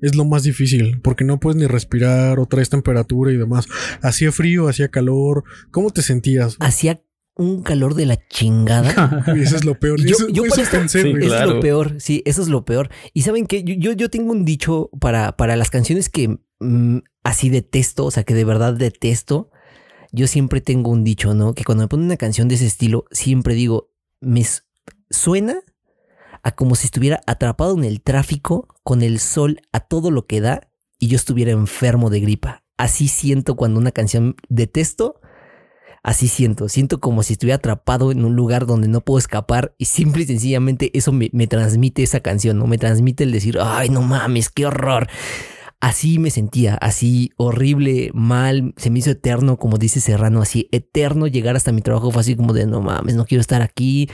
[0.00, 3.66] es lo más difícil, porque no puedes ni respirar o traes temperatura y demás.
[4.02, 6.56] Hacía frío, hacía calor, ¿cómo te sentías?
[6.60, 7.02] Hacía
[7.34, 9.24] un calor de la chingada.
[9.34, 9.98] Y eso es lo peor.
[10.00, 12.90] Yo- eso, yo eso pensé, Sí, es lo peor, sí, eso es lo peor.
[13.14, 16.98] Y saben que yo, yo, yo tengo un dicho para, para las canciones que mm,
[17.24, 19.50] así detesto, o sea, que de verdad detesto.
[20.12, 21.54] Yo siempre tengo un dicho, ¿no?
[21.54, 24.44] Que cuando me ponen una canción de ese estilo, siempre digo, me
[25.10, 25.62] suena
[26.42, 30.40] a como si estuviera atrapado en el tráfico con el sol a todo lo que
[30.40, 32.64] da y yo estuviera enfermo de gripa.
[32.76, 35.20] Así siento cuando una canción detesto.
[36.04, 39.84] Así siento, siento como si estuviera atrapado en un lugar donde no puedo escapar y
[39.84, 42.66] simple y sencillamente eso me, me transmite esa canción, ¿no?
[42.66, 45.08] Me transmite el decir, ay, no mames, qué horror.
[45.82, 51.26] Así me sentía, así horrible, mal, se me hizo eterno, como dice Serrano, así eterno
[51.26, 54.08] llegar hasta mi trabajo fue así como de no mames, no quiero estar aquí.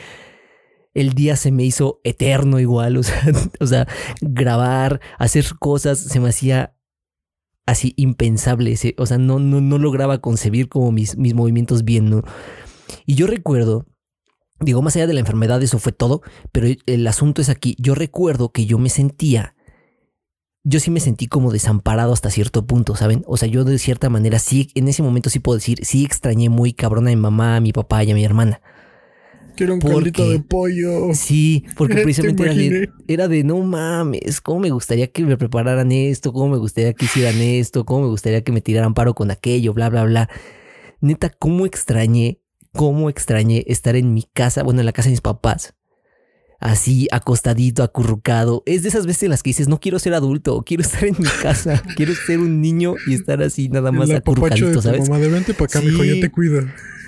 [0.94, 3.20] El día se me hizo eterno igual, o sea,
[3.60, 3.86] o sea
[4.22, 6.74] grabar, hacer cosas, se me hacía
[7.66, 12.22] así impensable, o sea, no, no, no lograba concebir como mis, mis movimientos bien.
[13.04, 13.84] Y yo recuerdo
[14.60, 17.76] Digo, más allá de la enfermedad, eso fue todo, pero el asunto es aquí.
[17.78, 19.54] Yo recuerdo que yo me sentía,
[20.68, 23.24] yo sí me sentí como desamparado hasta cierto punto, ¿saben?
[23.26, 26.50] O sea, yo de cierta manera sí, en ese momento sí puedo decir, sí extrañé
[26.50, 28.60] muy cabrona a mi mamá, a mi papá y a mi hermana.
[29.56, 31.14] Quiero un caldito de pollo.
[31.14, 35.90] Sí, porque precisamente era de, era de, no mames, cómo me gustaría que me prepararan
[35.90, 39.30] esto, cómo me gustaría que hicieran esto, cómo me gustaría que me tiraran paro con
[39.30, 40.28] aquello, bla, bla, bla.
[41.00, 45.20] Neta, cómo extrañé cómo extrañé estar en mi casa, bueno, en la casa de mis
[45.20, 45.74] papás.
[46.58, 48.62] Así, acostadito, acurrucado.
[48.66, 51.16] Es de esas veces en las que dices, no quiero ser adulto, quiero estar en
[51.18, 55.08] mi casa, quiero ser un niño y estar así nada más acurrucadito, ¿sabes?
[55.08, 56.06] Mamá, de vente para acá, sí.
[56.06, 56.62] ya te cuido.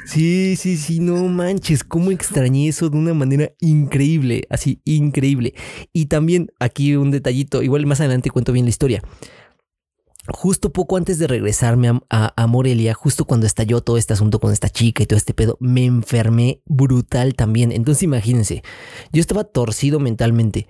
[0.07, 5.55] Sí, sí, sí, no manches, cómo extrañé eso de una manera increíble, así, increíble.
[5.93, 9.03] Y también aquí un detallito, igual más adelante cuento bien la historia
[10.33, 14.69] justo poco antes de regresarme a, Morelia, justo cuando estalló todo este asunto con esta
[14.69, 17.73] chica y todo este pedo, me enfermé brutal también.
[17.73, 18.63] Entonces imagínense,
[19.13, 20.69] yo estaba torcido mentalmente.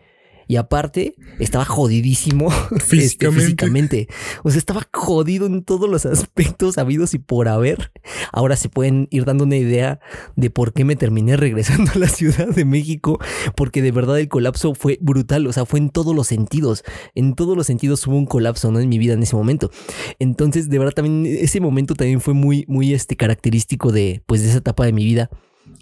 [0.51, 2.53] Y aparte, estaba jodidísimo
[2.91, 4.09] este, físicamente.
[4.43, 7.93] O sea, estaba jodido en todos los aspectos habidos y por haber.
[8.33, 10.01] Ahora se pueden ir dando una idea
[10.35, 13.21] de por qué me terminé regresando a la Ciudad de México.
[13.55, 15.47] Porque de verdad el colapso fue brutal.
[15.47, 16.83] O sea, fue en todos los sentidos.
[17.15, 18.81] En todos los sentidos hubo un colapso, ¿no?
[18.81, 19.71] En mi vida en ese momento.
[20.19, 24.49] Entonces, de verdad, también ese momento también fue muy, muy este, característico de, pues, de
[24.49, 25.31] esa etapa de mi vida.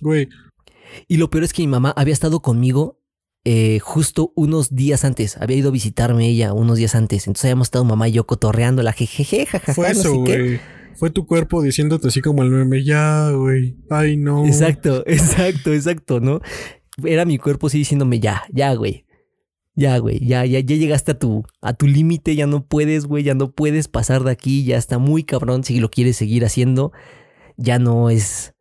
[0.02, 0.28] Güey.
[1.06, 2.97] Y lo peor es que mi mamá había estado conmigo
[3.50, 5.38] eh, justo unos días antes.
[5.38, 7.26] Había ido a visitarme ella unos días antes.
[7.26, 9.72] Entonces habíamos estado mamá y yo cotorreando la jejeje, jajaja.
[9.72, 10.60] Fue eso, güey.
[10.96, 13.78] Fue tu cuerpo diciéndote así como el meme, ya, güey.
[13.88, 14.44] Ay, no.
[14.44, 16.42] Exacto, exacto, exacto, ¿no?
[17.02, 19.06] Era mi cuerpo así diciéndome, ya, ya, güey.
[19.74, 23.24] Ya, güey, ya, ya, ya llegaste a tu, a tu límite, ya no puedes, güey,
[23.24, 26.92] ya no puedes pasar de aquí, ya está muy cabrón si lo quieres seguir haciendo.
[27.56, 28.52] Ya no es,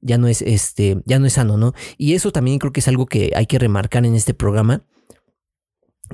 [0.00, 1.74] ya no es este, ya no es sano, ¿no?
[1.96, 4.82] Y eso también creo que es algo que hay que remarcar en este programa,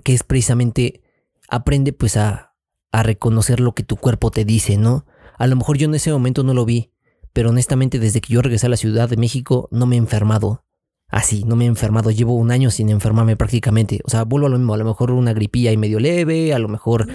[0.02, 1.02] que es precisamente
[1.48, 2.54] aprende pues a,
[2.92, 5.06] a reconocer lo que tu cuerpo te dice, ¿no?
[5.38, 6.92] A lo mejor yo en ese momento no lo vi,
[7.32, 10.63] pero honestamente desde que yo regresé a la Ciudad de México no me he enfermado.
[11.08, 12.10] Así, no me he enfermado.
[12.10, 14.00] Llevo un año sin enfermarme prácticamente.
[14.04, 14.74] O sea, vuelvo a lo mismo.
[14.74, 16.52] A lo mejor una gripilla y medio leve.
[16.52, 17.06] A lo mejor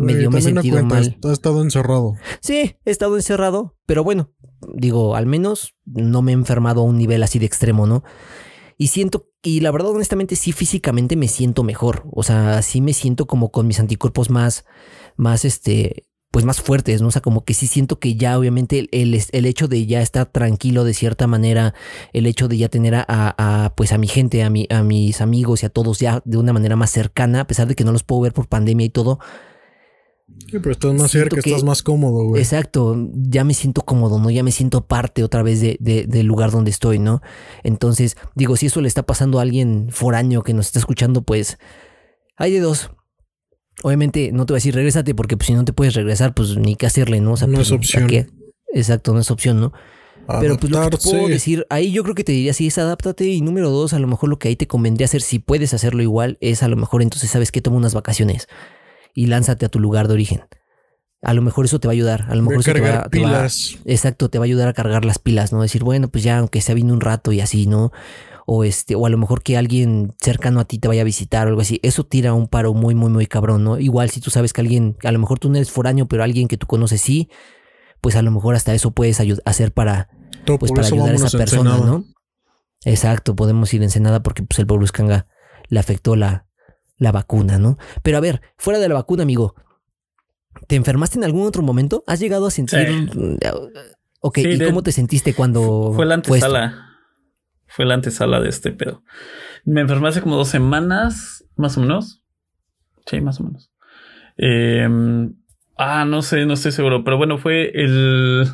[0.00, 1.16] medio me he sentido mal.
[1.22, 2.14] Has estado encerrado.
[2.40, 3.76] Sí, he estado encerrado.
[3.86, 4.32] Pero bueno,
[4.74, 8.02] digo, al menos no me he enfermado a un nivel así de extremo, ¿no?
[8.76, 12.04] Y siento, y la verdad, honestamente, sí físicamente me siento mejor.
[12.10, 14.64] O sea, sí me siento como con mis anticuerpos más,
[15.16, 17.06] más, este, pues más fuertes, ¿no?
[17.06, 20.26] O sea, como que sí siento que ya obviamente el, el, hecho de ya estar
[20.26, 21.74] tranquilo de cierta manera,
[22.12, 25.20] el hecho de ya tener a, a, pues a mi gente, a, mi, a mis
[25.20, 27.92] amigos y a todos ya de una manera más cercana, a pesar de que no
[27.92, 29.20] los puedo ver por pandemia y todo,
[30.50, 32.42] Sí, pero estás más cerca, que, estás más cómodo, güey.
[32.42, 34.28] Exacto, ya me siento cómodo, ¿no?
[34.28, 37.22] Ya me siento parte otra vez de, del lugar donde estoy, ¿no?
[37.62, 41.58] Entonces, digo, si eso le está pasando a alguien foráneo que nos está escuchando, pues
[42.36, 42.90] hay de dos.
[43.82, 46.56] Obviamente no te voy a decir regrésate porque pues, si no te puedes regresar, pues
[46.56, 47.34] ni qué hacerle, ¿no?
[47.34, 48.08] no pues, es opción.
[48.72, 49.72] Exacto, no es opción, ¿no?
[50.40, 53.26] Pero pues lo que puedo decir, ahí yo creo que te diría, sí, es adáptate.
[53.26, 56.02] Y número dos, a lo mejor lo que ahí te convendría hacer, si puedes hacerlo
[56.02, 58.48] igual, es a lo mejor entonces sabes que toma unas vacaciones
[59.14, 60.44] y lánzate a tu lugar de origen.
[61.22, 62.26] A lo mejor eso te va a ayudar.
[62.28, 63.78] A lo mejor eso te va, pilas.
[63.84, 65.62] exacto, te va a ayudar a cargar las pilas, ¿no?
[65.62, 67.92] Decir, bueno, pues ya, aunque sea vino un rato y así, ¿no?
[68.46, 71.46] O este, o a lo mejor que alguien cercano a ti te vaya a visitar
[71.46, 71.80] o algo así.
[71.82, 73.78] Eso tira un paro muy, muy, muy cabrón, ¿no?
[73.78, 76.48] Igual si tú sabes que alguien, a lo mejor tú no eres foráneo, pero alguien
[76.48, 77.30] que tú conoces sí,
[78.00, 80.10] pues a lo mejor hasta eso puedes hacer para,
[80.44, 82.04] pues para ayudar a esa persona, ¿no?
[82.84, 85.26] Exacto, podemos ir en Senada porque pues el pueblo Escanga
[85.68, 86.46] le afectó la,
[86.98, 87.78] la vacuna, ¿no?
[88.02, 89.54] Pero a ver, fuera de la vacuna, amigo,
[90.66, 92.04] ¿te enfermaste en algún otro momento?
[92.06, 92.90] ¿Has llegado a sentir...
[92.90, 93.38] Mm,
[94.20, 95.92] ok, ¿y cómo te sentiste cuando...
[95.94, 96.93] Fue la antesala.
[97.74, 99.02] Fue, la antesala de este pedo.
[99.64, 102.22] Me enfermé hace como dos semanas, más o menos.
[103.06, 103.72] Sí, más o menos.
[104.36, 105.34] Em,
[105.76, 108.46] ah, no sé, no estoy seguro, pero bueno, fue el...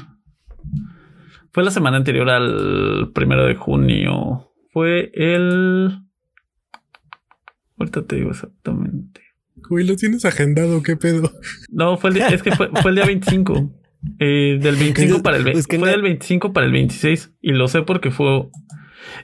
[1.52, 4.52] Fue la semana anterior al primero de junio.
[4.72, 6.00] Fue el
[7.80, 9.22] Ahorita te digo exactamente.
[9.68, 10.82] Güey, ¿lo tienes agendado?
[10.82, 11.32] ¿Qué pedo?
[11.70, 13.72] No, fue el día, es que fue, el día 25.
[14.18, 17.82] Eh, del 25 para el 20, fue del 25 para el 26 y lo sé
[17.82, 18.48] porque fue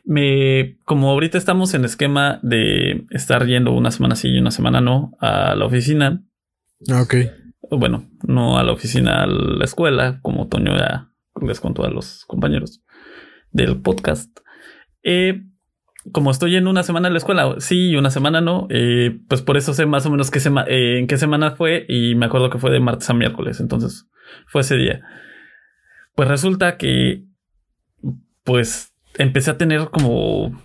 [0.04, 4.80] me como ahorita estamos en esquema de estar yendo una semana sí y una semana
[4.80, 6.22] no a la oficina
[6.90, 7.14] Ah, ok.
[7.70, 11.10] Bueno, no a la oficina, a la escuela, como Toño ya
[11.42, 12.82] les contó a los compañeros
[13.50, 14.38] del podcast.
[15.02, 15.42] Eh,
[16.12, 19.42] como estoy en una semana en la escuela, sí, y una semana no, eh, pues
[19.42, 22.26] por eso sé más o menos qué sema eh, en qué semana fue y me
[22.26, 24.08] acuerdo que fue de martes a miércoles, entonces
[24.46, 25.00] fue ese día.
[26.14, 27.24] Pues resulta que,
[28.44, 30.60] pues empecé a tener como,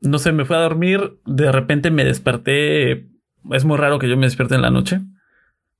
[0.00, 3.08] no sé, me fui a dormir, de repente me desperté,
[3.52, 5.00] es muy raro que yo me despierte en la noche.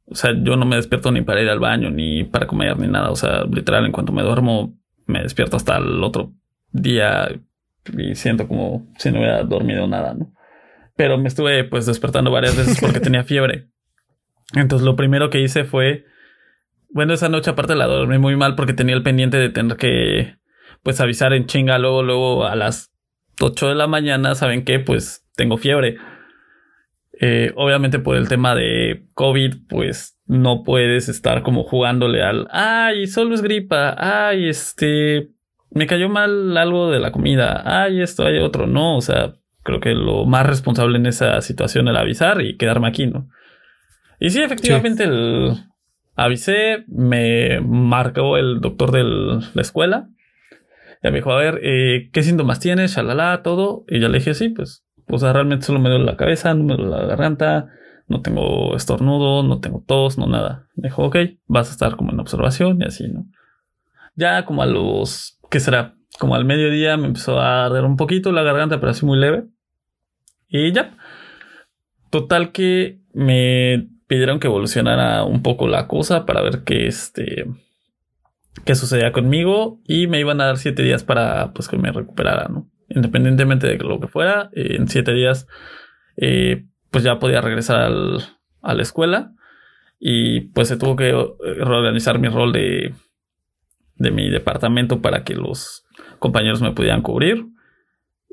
[0.08, 2.86] O sea, yo no me despierto ni para ir al baño, ni para comer, ni
[2.86, 3.10] nada.
[3.10, 6.32] O sea, literal, en cuanto me duermo, me despierto hasta el otro
[6.70, 7.28] día
[7.96, 10.32] y siento como si no hubiera dormido nada, ¿no?
[10.96, 13.68] Pero me estuve pues despertando varias veces porque tenía fiebre.
[14.54, 16.04] Entonces lo primero que hice fue,
[16.90, 20.36] bueno, esa noche aparte la dormí muy mal porque tenía el pendiente de tener que
[20.86, 22.92] pues avisar en chinga luego, luego a las
[23.40, 24.78] 8 de la mañana, ¿saben qué?
[24.78, 25.96] Pues tengo fiebre.
[27.20, 33.08] Eh, obviamente por el tema de COVID, pues no puedes estar como jugándole al, ay,
[33.08, 35.30] solo es gripa, ay, este,
[35.72, 39.32] me cayó mal algo de la comida, ay, esto, hay otro, no, o sea,
[39.64, 43.28] creo que lo más responsable en esa situación era avisar y quedarme aquí, ¿no?
[44.20, 45.52] Y sí, efectivamente, el
[46.14, 50.10] avisé, me marcó el doctor de la escuela,
[51.02, 52.94] ya me dijo, a ver, eh, ¿qué síntomas tienes?
[52.94, 56.16] Shalala, todo, y ya le dije, sí, pues, o sea, realmente solo me duele la
[56.16, 57.68] cabeza, no me duele la garganta,
[58.08, 60.68] no tengo estornudo, no tengo tos, no nada.
[60.74, 63.26] Me dijo, ok, vas a estar como en observación y así, ¿no?
[64.14, 65.94] Ya como a los, ¿qué será?
[66.18, 69.44] Como al mediodía me empezó a arder un poquito la garganta, pero así muy leve.
[70.48, 70.96] Y ya.
[72.10, 77.46] Total que me pidieron que evolucionara un poco la cosa para ver qué este
[78.64, 82.48] qué sucedía conmigo y me iban a dar siete días para pues que me recuperara,
[82.48, 82.70] ¿no?
[82.88, 85.46] Independientemente de lo que fuera, en siete días
[86.16, 88.22] eh, pues ya podía regresar al,
[88.62, 89.32] a la escuela
[89.98, 92.94] y pues se tuvo que reorganizar mi rol de,
[93.96, 95.84] de mi departamento para que los
[96.18, 97.46] compañeros me pudieran cubrir.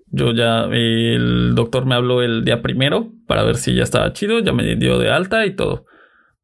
[0.08, 4.40] Yo ya, el doctor me habló el día primero para ver si ya estaba chido,
[4.40, 5.86] ya me dio de alta y todo.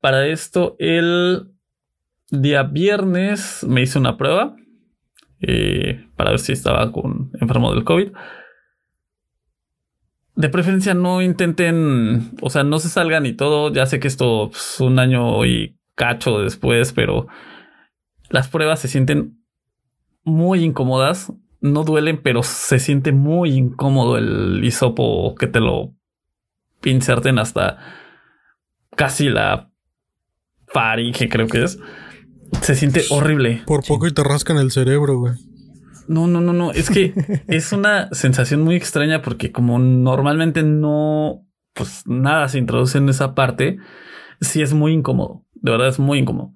[0.01, 1.51] Para esto, el
[2.31, 4.55] día viernes me hice una prueba
[5.41, 8.11] eh, para ver si estaba con enfermo del COVID.
[10.35, 13.73] De preferencia no intenten, o sea, no se salgan y todo.
[13.73, 17.27] Ya sé que esto es pues, un año y cacho después, pero
[18.29, 19.41] las pruebas se sienten
[20.23, 21.33] muy incómodas.
[21.61, 25.93] No duelen, pero se siente muy incómodo el hisopo que te lo
[26.85, 27.79] inserten hasta
[28.95, 29.69] casi la
[30.67, 31.79] faringe, creo que es.
[32.62, 33.63] Se siente horrible.
[33.65, 35.33] Por poco y te rascan el cerebro, güey.
[36.07, 36.71] No, no, no, no.
[36.71, 37.13] Es que
[37.47, 43.35] es una sensación muy extraña porque como normalmente no, pues nada se introduce en esa
[43.35, 43.77] parte,
[44.41, 45.45] sí es muy incómodo.
[45.53, 46.53] De verdad es muy incómodo.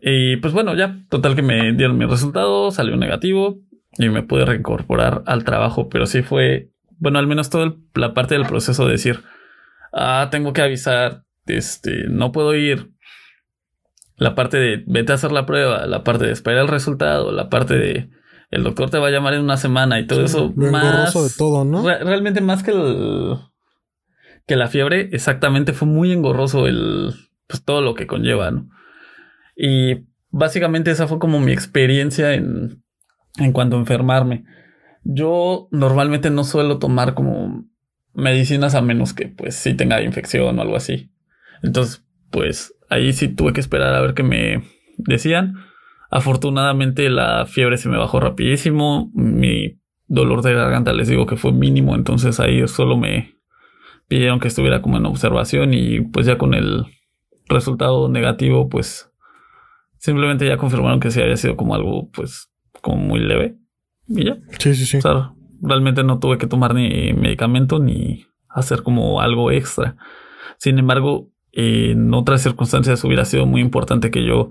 [0.00, 3.60] Y pues bueno, ya, total que me dieron mi resultado, salió negativo
[3.98, 8.34] y me pude reincorporar al trabajo, pero sí fue, bueno, al menos toda la parte
[8.34, 9.20] del proceso de decir,
[9.92, 12.90] ah, tengo que avisar, este, no puedo ir,
[14.16, 17.48] la parte de vete a hacer la prueba, la parte de esperar el resultado, la
[17.48, 18.10] parte de
[18.50, 20.52] el doctor te va a llamar en una semana y todo eso.
[20.54, 21.82] más, de todo, ¿no?
[21.82, 23.36] realmente más que el
[24.46, 27.12] que la fiebre, exactamente fue muy engorroso el
[27.48, 28.68] pues todo lo que conlleva, ¿no?
[29.56, 32.84] Y básicamente esa fue como mi experiencia en,
[33.38, 34.44] en cuanto a enfermarme.
[35.02, 37.64] Yo normalmente no suelo tomar como
[38.12, 41.12] medicinas a menos que pues sí tenga infección o algo así.
[41.62, 44.62] Entonces, pues ahí sí tuve que esperar a ver qué me
[44.96, 45.54] decían.
[46.10, 49.10] Afortunadamente la fiebre se me bajó rapidísimo.
[49.14, 51.94] Mi dolor de garganta les digo que fue mínimo.
[51.94, 53.34] Entonces ahí solo me
[54.08, 56.84] pidieron que estuviera como en observación y pues ya con el
[57.48, 59.10] resultado negativo pues
[59.98, 62.50] simplemente ya confirmaron que sí había sido como algo pues
[62.80, 63.56] como muy leve.
[64.08, 64.38] Y ya.
[64.58, 64.98] Sí, sí, sí.
[64.98, 69.96] O sea, realmente no tuve que tomar ni medicamento ni hacer como algo extra.
[70.58, 74.50] Sin embargo, en otras circunstancias hubiera sido muy importante que yo,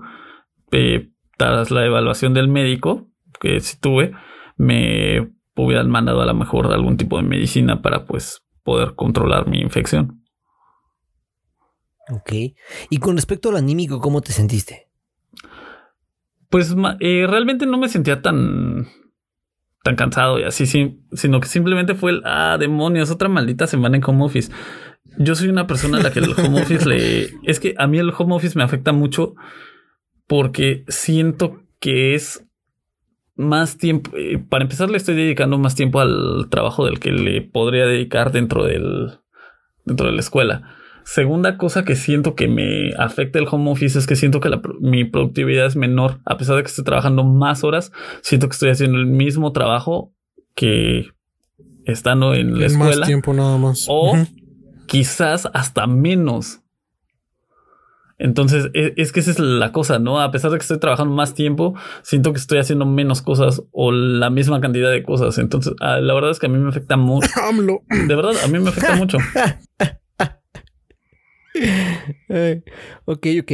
[0.72, 3.08] eh, tras la evaluación del médico,
[3.40, 4.12] que si tuve,
[4.56, 9.60] me hubieran mandado a lo mejor algún tipo de medicina para pues poder controlar mi
[9.60, 10.24] infección.
[12.10, 12.32] Ok.
[12.90, 14.88] Y con respecto al anímico, ¿cómo te sentiste?
[16.50, 18.88] Pues eh, realmente no me sentía tan
[19.84, 20.66] tan cansado y así,
[21.12, 24.52] sino que simplemente fue el, ah, demonios, otra maldita semana en home office
[25.18, 27.30] yo soy una persona a la que el home office le...
[27.44, 29.34] Es que a mí el home office me afecta mucho
[30.26, 32.44] porque siento que es
[33.34, 34.10] más tiempo...
[34.16, 38.32] Eh, para empezar le estoy dedicando más tiempo al trabajo del que le podría dedicar
[38.32, 39.18] dentro del...
[39.84, 40.74] dentro de la escuela.
[41.04, 44.50] segunda cosa que siento que me afecta el home office es que siento que
[44.80, 46.20] mi productividad es menor.
[46.24, 47.92] A pesar de que estoy trabajando más horas,
[48.22, 50.12] siento que estoy haciendo el mismo trabajo
[50.54, 51.10] que
[51.86, 52.96] estando en la escuela.
[52.96, 53.86] Más tiempo nada más.
[53.88, 54.14] O
[54.86, 56.62] quizás hasta menos.
[58.18, 60.20] Entonces, e, es, que esa es la cosa, ¿no?
[60.20, 63.92] A pesar de que estoy trabajando más tiempo, siento que estoy haciendo menos cosas o
[63.92, 65.38] la misma cantidad de cosas.
[65.38, 67.28] Entonces, la verdad es que a mí me afecta mucho.
[68.08, 69.18] De verdad, a mí me afecta mucho.
[73.06, 73.52] ok, ok.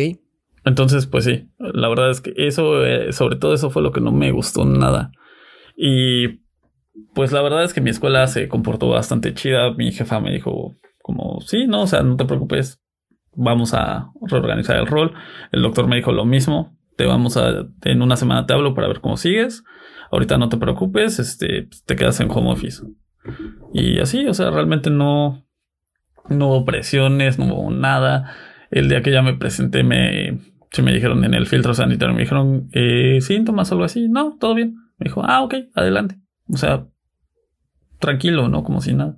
[0.65, 4.01] Entonces, pues sí, la verdad es que eso, eh, sobre todo eso fue lo que
[4.01, 5.11] no me gustó nada.
[5.77, 6.43] Y
[7.15, 9.73] pues la verdad es que mi escuela se comportó bastante chida.
[9.75, 12.81] Mi jefa me dijo como, sí, no, o sea, no te preocupes,
[13.35, 15.13] vamos a reorganizar el rol.
[15.51, 18.89] El doctor me dijo lo mismo, te vamos a, en una semana te hablo para
[18.89, 19.65] ver cómo sigues.
[20.11, 22.83] Ahorita no te preocupes, este, te quedas en home office.
[23.73, 25.47] Y así, o sea, realmente no,
[26.29, 28.35] no hubo presiones, no hubo nada.
[28.71, 30.39] El día que ya me presenté, me,
[30.71, 34.09] se me dijeron en el filtro sanitario, me dijeron, eh, síntomas o algo así.
[34.09, 34.77] No, todo bien.
[34.99, 36.19] Me dijo, ah, ok, adelante.
[36.49, 36.87] O sea,
[37.99, 38.65] tranquilo, ¿no?
[38.65, 39.17] Como si nada.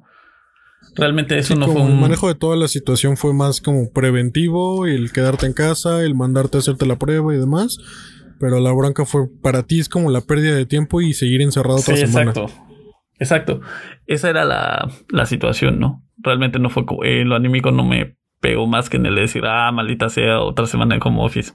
[0.97, 1.93] Realmente eso no fue un...
[1.93, 6.15] El manejo de toda la situación fue más como preventivo, el quedarte en casa, el
[6.15, 7.79] mandarte a hacerte la prueba y demás.
[8.39, 11.77] Pero la bronca fue para ti es como la pérdida de tiempo y seguir encerrado
[11.77, 12.31] otra sí, semana.
[12.31, 12.65] Exacto.
[13.19, 13.61] Exacto.
[14.07, 16.03] Esa era la, la situación, ¿no?
[16.19, 19.71] Realmente no fue eh, lo anímico no me pegó más que en el decir, ah,
[19.73, 21.53] maldita sea, otra semana en home office.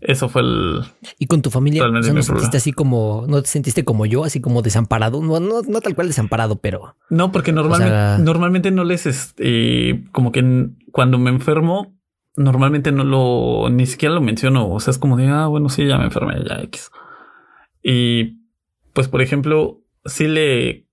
[0.00, 0.82] Eso fue el.
[1.18, 1.86] ¿Y con tu familia?
[1.88, 3.26] ¿No te sentiste así como.
[3.28, 5.22] ¿No te sentiste como yo, así como desamparado?
[5.22, 6.96] No, no, tal cual desamparado, pero.
[7.10, 9.06] No, porque normalmente, normalmente no les.
[9.06, 11.98] Este, como que cuando me enfermo,
[12.34, 13.68] normalmente no lo.
[13.70, 14.70] Ni siquiera lo menciono.
[14.70, 16.90] O sea, es como de, ah, bueno, sí, ya me enfermé, ya X.
[17.82, 18.38] Y
[18.94, 20.86] pues, por ejemplo, sí le.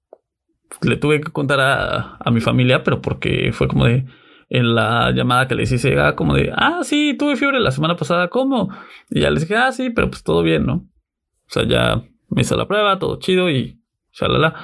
[0.81, 4.05] Le tuve que contar a, a mi familia, pero porque fue como de
[4.49, 8.29] en la llamada que les hice, como de, ah, sí, tuve fiebre la semana pasada,
[8.29, 8.69] ¿cómo?
[9.09, 10.75] Y ya les dije, ah, sí, pero pues todo bien, ¿no?
[10.75, 13.81] O sea, ya me hice la prueba, todo chido y
[14.13, 14.55] shalala.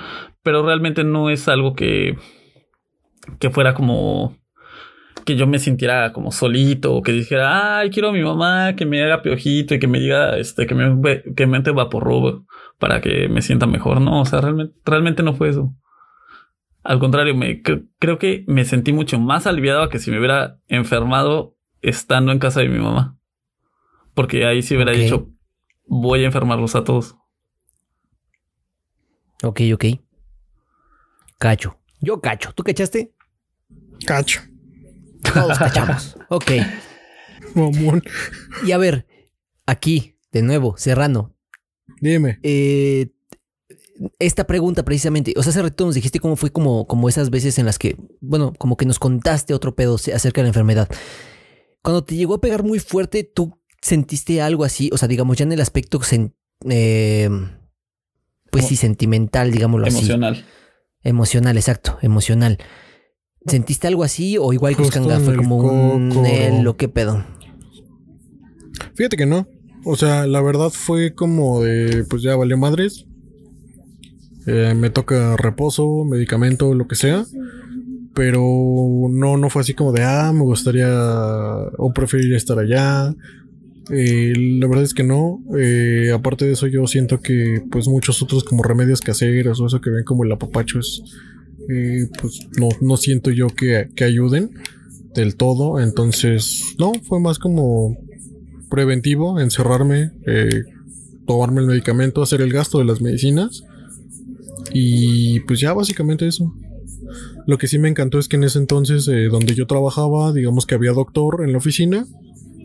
[0.41, 2.17] Pero realmente no es algo que,
[3.39, 4.38] que fuera como
[5.25, 8.86] que yo me sintiera como solito o que dijera, ay, quiero a mi mamá que
[8.86, 12.45] me haga piojito y que me diga, este, que me, que me vaporrubo
[12.77, 14.01] para que me sienta mejor.
[14.01, 15.73] No, o sea, realmente, realmente no fue eso.
[16.84, 20.59] Al contrario, me, creo que me sentí mucho más aliviado a que si me hubiera
[20.67, 23.17] enfermado estando en casa de mi mamá.
[24.13, 25.29] Porque ahí sí hubiera dicho,
[25.88, 27.15] voy a enfermarlos a todos.
[29.43, 29.86] Ok, ok.
[31.38, 31.79] Cacho.
[31.99, 32.53] Yo cacho.
[32.53, 33.13] ¿Tú cachaste?
[34.05, 34.41] Cacho.
[35.34, 36.17] Todos cachamos.
[36.29, 36.51] ok.
[37.55, 38.03] Mamón.
[38.65, 39.07] Y a ver,
[39.65, 41.36] aquí, de nuevo, Serrano.
[42.01, 42.39] Dime.
[42.43, 43.12] Eh,
[44.20, 47.58] esta pregunta precisamente, o sea, hace rato nos dijiste cómo fue como, como esas veces
[47.60, 50.89] en las que, bueno, como que nos contaste otro pedo acerca de la enfermedad.
[51.82, 54.89] Cuando te llegó a pegar muy fuerte, ¿tú sentiste algo así?
[54.93, 55.99] O sea, digamos, ya en el aspecto,
[56.70, 57.30] eh,
[58.49, 59.97] pues sí, sentimental, digámoslo así.
[59.97, 60.45] Emocional.
[61.04, 62.58] Emocional, exacto, emocional.
[63.45, 67.26] ¿Sentiste algo así o igual que fue como un lo que pedo?
[68.95, 69.47] Fíjate que no.
[69.86, 73.06] O sea, la verdad fue como de, pues ya valió madres.
[74.45, 77.25] Eh, me toca reposo, medicamento, lo que sea.
[78.13, 78.41] Pero
[79.09, 80.87] no, no fue así como de, ah, me gustaría
[81.77, 83.15] o preferiría estar allá.
[83.89, 85.41] Eh, la verdad es que no.
[85.57, 89.81] Eh, aparte de eso, yo siento que pues muchos otros como remedios caseros o eso
[89.81, 91.01] que ven como el apapacho es,
[92.21, 94.51] pues no, no siento yo que, que ayuden
[95.15, 95.79] del todo.
[95.79, 97.97] Entonces, no, fue más como
[98.69, 100.11] preventivo, encerrarme,
[101.25, 103.63] tomarme el medicamento, hacer el gasto de las medicinas
[104.72, 106.53] y pues ya básicamente eso.
[107.45, 110.66] Lo que sí me encantó es que en ese entonces, eh, donde yo trabajaba, digamos
[110.66, 112.05] que había doctor en la oficina.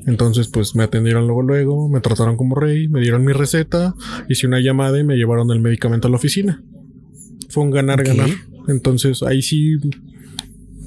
[0.06, 3.94] Entonces, pues me atendieron luego, luego, me trataron como rey, me dieron mi receta,
[4.28, 6.62] hice una llamada y me llevaron el medicamento a la oficina.
[7.50, 8.30] Fue un ganar-ganar.
[8.68, 9.76] Entonces, ahí sí,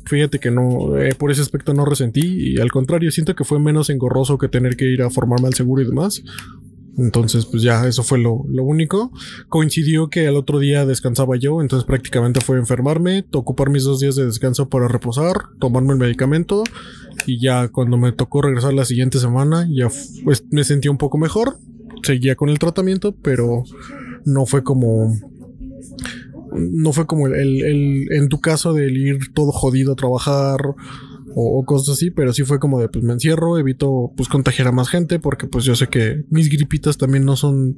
[0.05, 3.59] fíjate que no, eh, por ese aspecto no resentí y al contrario, siento que fue
[3.59, 6.23] menos engorroso que tener que ir a formarme al seguro y demás.
[6.97, 9.11] Entonces, pues ya, eso fue lo, único.
[9.47, 14.15] Coincidió que al otro día descansaba yo, entonces prácticamente fue enfermarme, ocupar mis dos días
[14.15, 16.63] de descanso para reposar, tomarme el medicamento
[17.25, 19.87] y ya cuando me tocó regresar la siguiente semana, ya
[20.23, 21.57] pues, me sentí un poco mejor.
[22.03, 23.63] Seguía con el tratamiento, pero
[24.25, 25.15] no fue como
[26.53, 27.33] no fue como el,
[27.63, 30.59] el, en tu caso del ir todo jodido a trabajar
[31.35, 34.71] o, cosas así, pero sí fue como de pues me encierro, evito pues contagiar a
[34.71, 37.77] más gente porque pues yo sé que mis gripitas también no son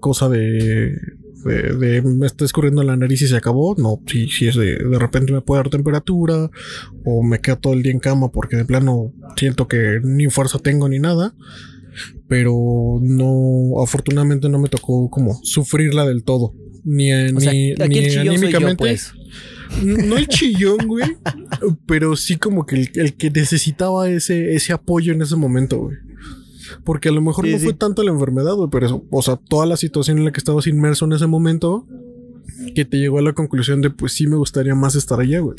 [0.00, 0.96] cosa de
[1.44, 3.74] De, de me está escurriendo la nariz y se acabó.
[3.76, 6.50] No, si, si es de, de repente me puede dar temperatura
[7.04, 10.60] o me quedo todo el día en cama porque de plano siento que ni fuerza
[10.60, 11.34] tengo ni nada.
[12.28, 16.54] Pero no, afortunadamente no me tocó como sufrirla del todo.
[16.84, 18.76] Ni, O sea, ni, ni yo, anímicamente.
[18.76, 19.12] pues.
[19.84, 21.16] No el chillón, güey.
[21.86, 25.96] pero sí como que el, el que necesitaba ese, ese apoyo en ese momento, güey.
[26.84, 27.64] Porque a lo mejor Sí, no sí.
[27.64, 30.38] fue tanto la enfermedad, güey, pero eso, o sea, toda la situación en la que
[30.38, 31.86] estabas inmerso en ese momento,
[32.74, 35.56] que te llegó a la conclusión de, pues sí me gustaría más estar allá, güey.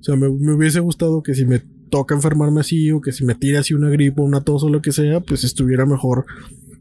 [0.00, 1.60] O sea, me, me hubiese gustado que si me
[1.90, 4.80] toca enfermarme así, o que si me tira así una gripe, una tos o lo
[4.80, 6.24] que sea, pues estuviera mejor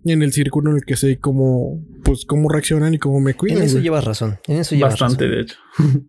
[0.05, 3.57] en el círculo en el que sé cómo, pues cómo reaccionan y cómo me cuidan.
[3.59, 3.83] En eso güey.
[3.85, 4.37] llevas razón.
[4.47, 5.35] En eso llevas Bastante, razón.
[5.35, 5.55] de hecho.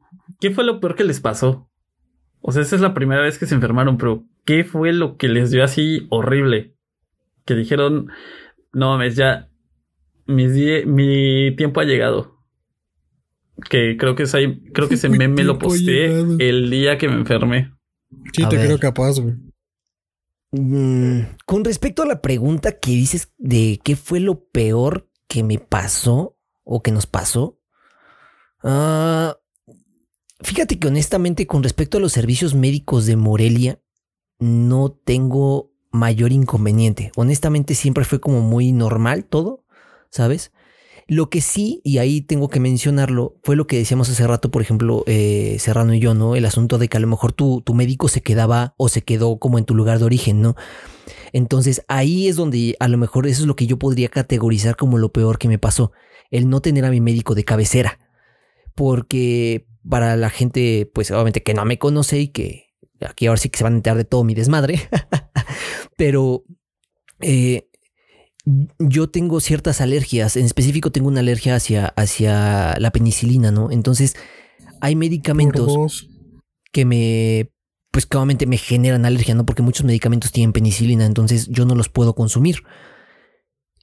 [0.41, 1.71] ¿Qué fue lo peor que les pasó?
[2.41, 5.29] O sea, esa es la primera vez que se enfermaron, pero ¿qué fue lo que
[5.29, 6.75] les dio así horrible?
[7.45, 8.09] Que dijeron,
[8.73, 9.51] no mames, ya
[10.27, 12.37] mis die- mi tiempo ha llegado.
[13.71, 16.37] Que creo que es ahí, creo que ese meme lo ha posteé llegado.
[16.39, 17.75] el día que me enfermé.
[18.33, 18.67] Sí, A te ver.
[18.67, 19.35] creo capaz, güey.
[20.53, 25.59] Mm, con respecto a la pregunta que dices de qué fue lo peor que me
[25.59, 27.59] pasó o que nos pasó,
[28.63, 29.37] ah,
[30.41, 33.81] fíjate que honestamente con respecto a los servicios médicos de Morelia,
[34.39, 37.11] no tengo mayor inconveniente.
[37.17, 39.65] Honestamente siempre fue como muy normal todo,
[40.11, 40.53] ¿sabes?
[41.11, 44.61] Lo que sí, y ahí tengo que mencionarlo, fue lo que decíamos hace rato, por
[44.61, 46.37] ejemplo, eh, Serrano y yo, ¿no?
[46.37, 49.39] El asunto de que a lo mejor tu, tu médico se quedaba o se quedó
[49.39, 50.55] como en tu lugar de origen, ¿no?
[51.33, 54.99] Entonces ahí es donde a lo mejor eso es lo que yo podría categorizar como
[54.99, 55.93] lo peor que me pasó,
[56.31, 57.99] el no tener a mi médico de cabecera.
[58.75, 63.49] Porque para la gente, pues obviamente que no me conoce y que aquí ahora sí
[63.49, 64.81] que se van a enterar de todo mi desmadre,
[65.97, 66.45] pero
[67.21, 67.69] eh,
[68.79, 73.71] yo tengo ciertas alergias, en específico tengo una alergia hacia, hacia la penicilina, ¿no?
[73.71, 74.17] Entonces
[74.81, 76.09] hay medicamentos
[76.73, 77.51] que me,
[77.91, 79.45] pues que obviamente me generan alergia, ¿no?
[79.45, 82.63] Porque muchos medicamentos tienen penicilina, entonces yo no los puedo consumir.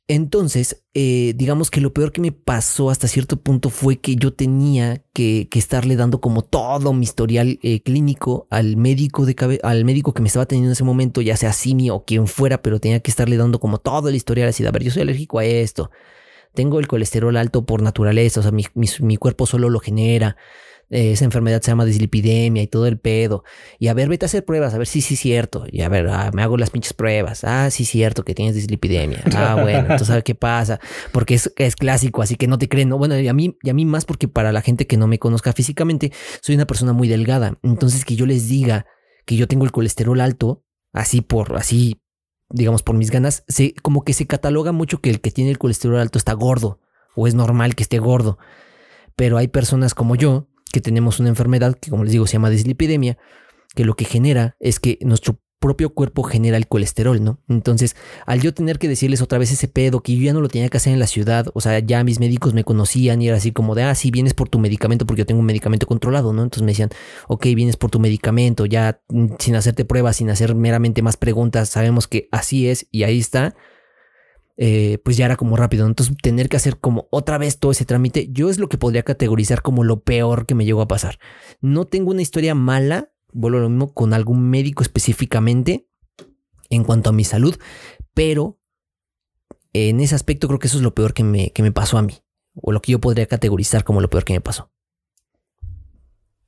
[0.08, 4.34] Entonces, eh, digamos que lo peor que me pasó hasta cierto punto fue que yo
[4.34, 10.14] tenía que, estarle dando como todo mi historial eh, clínico al médico de al médico
[10.14, 13.00] que me estaba teniendo en ese momento, ya sea Simi o quien fuera, pero tenía
[13.00, 15.46] que estarle dando como todo el historial así de, a ver, yo soy alérgico a
[15.46, 15.90] esto,
[16.54, 20.38] tengo el colesterol alto por naturaleza, o sea, mi- mi cuerpo solo lo genera,
[20.90, 23.44] eh, esa enfermedad se llama dislipidemia y todo el pedo.
[23.80, 25.66] Y a ver, vete a hacer pruebas, a ver si sí es cierto.
[25.72, 27.44] Y a ver, ah, me hago las pinches pruebas.
[27.44, 29.24] Ah, sí es cierto que tienes dislipidemia.
[29.36, 30.80] Ah, bueno, entonces a ver qué pasa.
[31.12, 32.88] Porque es, es clásico, así que no te creen.
[32.90, 32.98] ¿no?
[32.98, 35.20] Bueno, y a mí, y a mí más porque para la gente que no me
[35.20, 37.58] conozca físicamente, soy una persona muy delgada.
[37.64, 38.86] Entonces que yo les diga
[39.26, 40.64] que yo tengo el colesterol alto,
[40.94, 42.02] así por, así,
[42.50, 45.58] digamos, por mis ganas, se, como que se cataloga mucho que el que tiene el
[45.58, 46.80] colesterol alto está gordo
[47.16, 48.38] o es normal que esté gordo.
[49.16, 52.50] Pero hay personas como yo que tenemos una enfermedad que, como les digo, se llama
[52.50, 53.18] dislipidemia,
[53.76, 57.40] que lo que genera es que nuestro propio cuerpo genera el colesterol, ¿no?
[57.48, 57.96] Entonces,
[58.26, 60.68] al yo tener que decirles otra vez ese pedo que yo ya no lo tenía
[60.68, 63.54] que hacer en la ciudad, o sea, ya mis médicos me conocían y era así
[63.54, 66.44] como de, ah, sí, vienes por tu medicamento porque yo tengo un medicamento controlado, ¿no?
[66.44, 66.90] Entonces me decían,
[67.30, 71.70] ok, vienes por tu medicamento, ya mm, sin hacerte pruebas, sin hacer meramente más preguntas,
[71.70, 73.56] sabemos que así es y ahí está
[74.58, 75.86] eh, pues ya era como rápido.
[75.86, 79.04] Entonces, tener que hacer como otra vez todo ese trámite, yo es lo que podría
[79.04, 81.20] categorizar como lo peor que me llegó a pasar.
[81.62, 85.88] No tengo una historia mala, vuelvo a lo mismo, con algún médico específicamente
[86.70, 87.58] en cuanto a mi salud,
[88.14, 88.60] pero
[89.74, 92.02] en ese aspecto creo que eso es lo peor que me, que me pasó a
[92.02, 92.14] mí,
[92.54, 94.72] o lo que yo podría categorizar como lo peor que me pasó.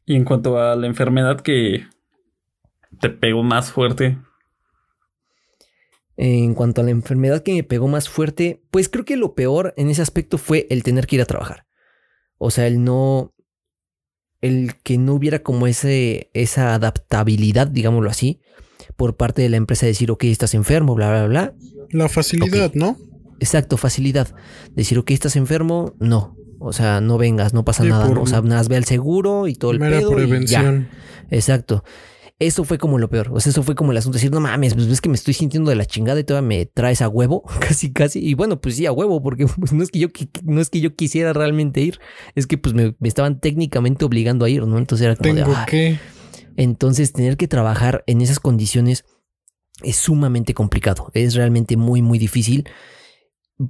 [0.05, 1.85] Y en cuanto a la enfermedad que
[3.01, 4.17] te pegó más fuerte,
[6.19, 9.73] En cuanto a la enfermedad que me pegó más fuerte, pues creo que lo peor
[9.77, 11.67] en ese aspecto fue el tener que ir a trabajar.
[12.39, 13.33] O sea, el no.
[14.41, 18.39] El que no hubiera como ese, esa adaptabilidad, digámoslo así,
[18.95, 21.53] por parte de la empresa de decir, ok, estás enfermo, bla, bla, bla.
[21.91, 22.71] La facilidad.
[22.73, 22.97] ¿no?
[23.39, 24.27] Exacto, facilidad.
[24.75, 26.35] Decir, ok, estás enfermo, no.
[26.59, 28.07] O sea, no vengas, no pasa Sí, nada.
[28.07, 28.21] por ¿no?
[28.23, 30.09] O sea, nada, ve al seguro y todo el Mera pedo.
[30.09, 30.15] y ya.
[30.15, 30.89] prevención.
[31.29, 31.83] Exacto.
[32.39, 33.31] Eso fue como lo peor.
[33.33, 34.17] O sea, eso fue como el asunto.
[34.17, 36.65] Decir, no mames, pues ves que me estoy sintiendo de la chingada y todavía me
[36.67, 38.19] traes a huevo, casi, casi.
[38.19, 40.09] Y bueno, pues sí, a huevo, porque pues, no, es que yo,
[40.43, 41.99] no es que yo quisiera realmente ir,
[42.35, 44.77] es que pues me, me estaban técnicamente obligando a ir, ¿no?
[44.77, 45.65] Entonces era como de, Tengo "Ay".
[45.67, 45.99] que.
[46.57, 49.05] Entonces, tener que trabajar en esas condiciones
[49.83, 51.11] es sumamente complicado.
[51.13, 52.67] Es realmente muy, muy difícil.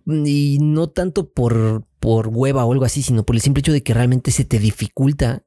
[0.06, 3.84] Y no tanto por, por hueva o algo así, sino por el simple hecho de
[3.84, 5.44] que realmente se te dificulta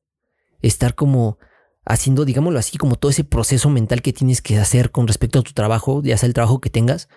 [0.62, 1.38] estar como
[1.84, 5.42] haciendo, digámoslo así, como todo ese proceso mental que tienes que hacer con respecto a
[5.42, 7.08] tu trabajo, ya sea el trabajo que tengas,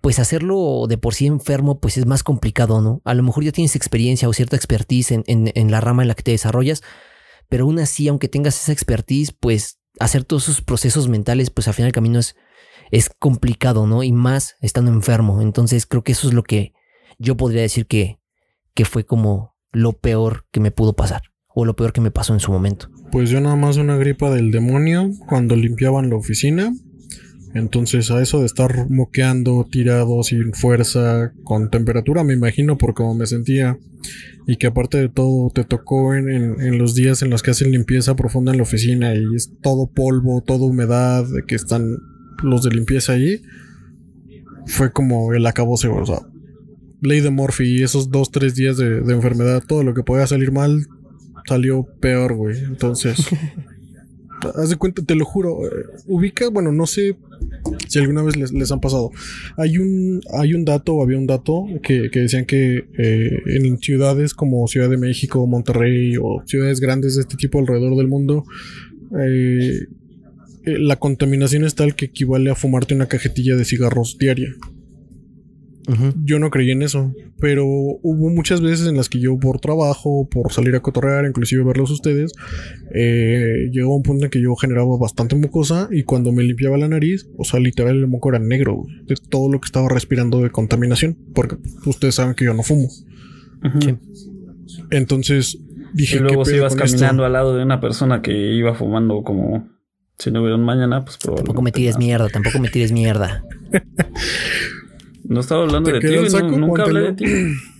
[0.00, 3.02] pues hacerlo de por sí enfermo, pues es más complicado, ¿no?
[3.04, 6.14] A lo mejor ya tienes experiencia o cierta expertise en, en, la rama en la
[6.14, 6.82] que te desarrollas,
[7.48, 11.74] pero aún así, aunque tengas esa expertise, pues hacer todos esos procesos mentales, pues al
[11.74, 12.36] final el camino es,
[12.90, 14.04] es complicado, ¿no?
[14.04, 15.42] Y más estando enfermo.
[15.42, 16.72] Entonces creo que eso es lo que
[17.18, 18.20] yo podría decir que,
[18.74, 22.34] que fue como lo peor que me pudo pasar o lo peor que me pasó
[22.34, 22.88] en su momento.
[23.10, 26.72] Pues yo nada más una gripa del demonio cuando limpiaban la oficina
[27.54, 33.14] entonces a eso de estar moqueando, tirado, sin fuerza, con temperatura, me imagino por cómo
[33.14, 33.78] me sentía.
[34.46, 37.70] Y que aparte de todo te tocó en, en, los días en los que hacen
[37.70, 41.98] limpieza profunda en la oficina y es todo polvo, toda humedad, que están
[42.42, 43.42] los de limpieza ahí.
[44.66, 46.20] Fue como el acabose, o sea,
[47.02, 50.26] ley de Murphy y esos dos, tres días de, de enfermedad, todo lo que podía
[50.26, 50.86] salir mal
[51.48, 52.58] salió peor, güey.
[52.58, 53.16] Entonces...
[54.54, 57.16] haz de cuenta, te lo juro, eh, ubica, bueno, no sé
[57.88, 59.10] si alguna vez les, han pasado.
[59.56, 64.34] Hay un, hay un dato, o había un dato, que, decían que eh, en ciudades
[64.34, 68.44] como Ciudad de México, Monterrey o ciudades grandes de este tipo alrededor del mundo,
[69.18, 69.86] eh,
[70.64, 74.54] la contaminación es tal que equivale a fumarte una cajetilla de cigarros diaria.
[76.22, 80.28] Yo no creí en eso, pero hubo muchas veces en las que yo por trabajo,
[80.28, 82.32] por salir a cotorrear, inclusive verlos ustedes,
[82.94, 86.76] eh, llegó a un punto en que yo generaba bastante mucosa y cuando me limpiaba
[86.76, 90.40] la nariz, o sea, literal el moco era negro de todo lo que estaba respirando
[90.42, 92.88] de contaminación, porque ustedes saben que yo no fumo.
[94.90, 95.58] Entonces
[95.94, 99.68] dije y luego si ibas caminando al lado de una persona que iba fumando como
[100.18, 101.46] si no hubiera un mañana, pues probablemente.
[101.46, 103.44] Tampoco me tires mierda, tampoco me tires mierda.
[105.28, 106.06] No estaba hablando de ti,
[106.56, 107.24] nunca hablé de ti.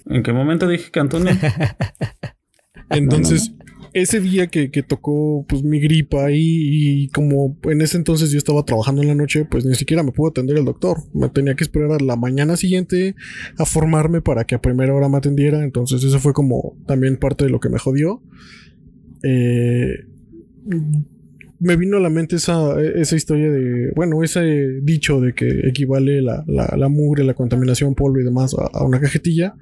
[0.07, 1.33] ¿En qué momento dije que Antonio?
[2.91, 3.55] Entonces,
[3.95, 6.37] ese día que, tocó pues mi gripa y,
[7.05, 10.13] y, como en ese entonces yo estaba trabajando en la noche, pues ni siquiera me
[10.13, 10.99] pudo atender el doctor.
[11.15, 13.15] Me tenía que esperar a la mañana siguiente
[13.57, 15.65] a formarme para que a primera hora me atendiera.
[15.65, 18.23] Entonces eso fue como también parte de lo que me jodió.
[19.23, 20.05] Eh,
[21.61, 26.23] me vino a la mente esa, esa historia de, bueno, ese dicho de que equivale
[26.23, 29.55] la, la, mugre, la contaminación, polvo y demás a, una cajetilla.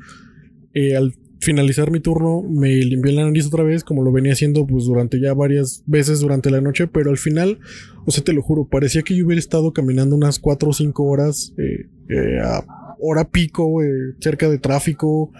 [0.74, 4.66] Eh, al finalizar mi turno me limpié la nariz otra vez, como lo venía haciendo
[4.66, 7.60] pues durante ya varias veces durante la noche, pero al final,
[8.04, 11.04] o sea, te lo juro, parecía que yo hubiera estado caminando unas 4 o 5
[11.04, 12.64] horas eh, eh, a
[12.98, 13.80] hora pico,
[14.20, 15.30] cerca de tráfico,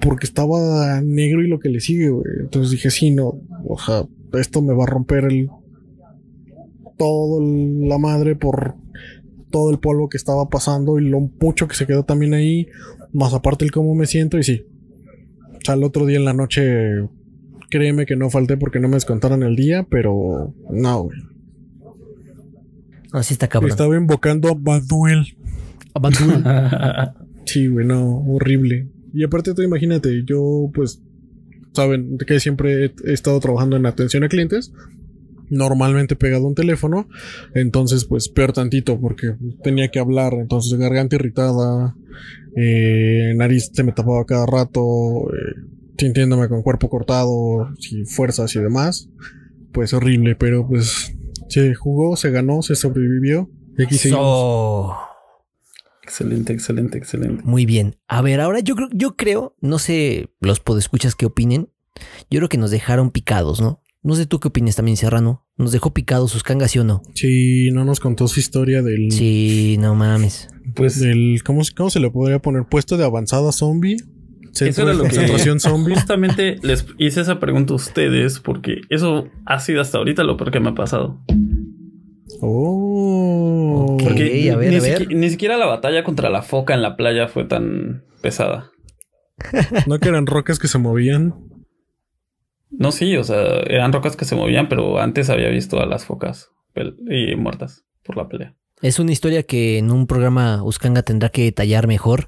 [0.00, 2.10] porque estaba negro y lo que le sigue,
[2.40, 4.06] Entonces dije, sí, no, o sea,
[4.38, 5.48] esto me va a romper el
[6.96, 8.74] todo la madre por
[9.50, 12.68] todo el polvo que estaba pasando y lo mucho que se quedó también ahí,
[13.12, 14.66] más aparte el cómo me siento y sí.
[15.52, 17.08] O sea, el otro día en la noche,
[17.70, 21.18] créeme que no falté porque no me descontaron el día, pero no, güey.
[23.12, 23.70] Así está cabrón.
[23.70, 25.36] Estaba invocando a Baduel.
[25.94, 26.44] A Baduel.
[27.46, 28.88] sí, güey, no, horrible.
[29.14, 31.02] Y aparte tú imagínate, yo pues,
[31.72, 34.72] saben que siempre he estado trabajando en atención a clientes
[35.50, 37.08] normalmente pegado a un teléfono.
[37.54, 40.34] Entonces, pues peor tantito porque tenía que hablar.
[40.34, 41.96] Entonces, garganta irritada,
[42.56, 44.80] eh, nariz se me tapaba cada rato,
[45.32, 45.54] eh,
[45.98, 49.08] sintiéndome con cuerpo cortado, sin fuerzas y demás.
[49.72, 51.14] Pues horrible, pero pues
[51.48, 53.50] se jugó, se ganó, se sobrevivió.
[53.78, 53.96] Y aquí
[56.02, 57.42] Excelente, excelente, excelente.
[57.44, 57.96] Muy bien.
[58.06, 61.68] A ver, ahora yo creo, yo creo, no sé los podescuchas qué opinen.
[62.30, 63.82] Yo creo que nos dejaron picados, ¿no?
[64.06, 65.44] No sé tú qué opinas también, Serrano.
[65.56, 67.02] ¿Nos dejó picados sus cangas, sí o no?
[67.14, 69.10] Sí, no nos contó su historia del.
[69.10, 70.48] Sí, no mames.
[70.76, 71.00] Pues.
[71.00, 71.42] Del.
[71.44, 72.66] ¿Cómo, cómo se le podría poner?
[72.70, 73.96] Puesto de avanzada zombie.
[74.52, 75.94] Centro eso era lo que zombie.
[75.96, 80.52] Justamente les hice esa pregunta a ustedes porque eso ha sido hasta ahorita lo peor
[80.52, 81.20] que me ha pasado.
[82.40, 83.96] Oh.
[84.00, 85.08] porque a ver, ni, a ver.
[85.16, 88.70] ni siquiera la batalla contra la foca en la playa fue tan pesada.
[89.88, 91.34] ¿No que eran rocas que se movían?
[92.78, 96.04] No, sí, o sea, eran rocas que se movían, pero antes había visto a las
[96.04, 96.50] focas
[97.08, 98.54] y muertas por la pelea.
[98.82, 102.26] Es una historia que en un programa Uskanga tendrá que detallar mejor,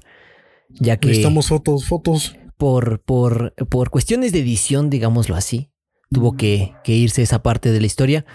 [0.69, 1.09] ya que...
[1.09, 2.35] Necesitamos fotos, fotos.
[2.57, 5.69] Por, por, por cuestiones de edición, digámoslo así,
[6.11, 8.25] tuvo que, irse esa parte de la historia,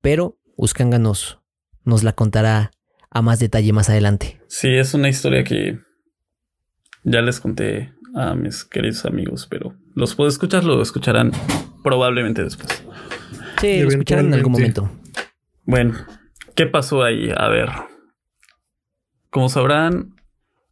[0.00, 1.38] pero Uskanga nos,
[1.84, 2.72] nos la contará
[3.10, 4.40] a más detalle más adelante.
[4.48, 5.78] Sí, es una historia que
[7.04, 11.32] ya les conté a mis queridos amigos, pero los puedo escuchar, lo escucharán
[11.82, 12.84] probablemente después.
[13.60, 14.90] Sí, lo escucharán en algún momento.
[15.64, 15.94] Bueno,
[16.54, 17.30] ¿qué pasó ahí?
[17.36, 17.70] A ver.
[19.30, 20.16] Como sabrán,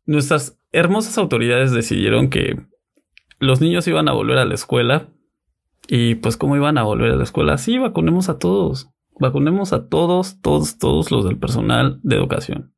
[0.06, 2.56] nuestras hermosas autoridades decidieron que
[3.38, 5.08] los niños iban a volver a la escuela.
[5.88, 7.58] Y pues, ¿cómo iban a volver a la escuela?
[7.58, 8.88] Sí, vacunemos a todos.
[9.20, 12.72] Vacunemos a todos, todos, todos los del personal de educación.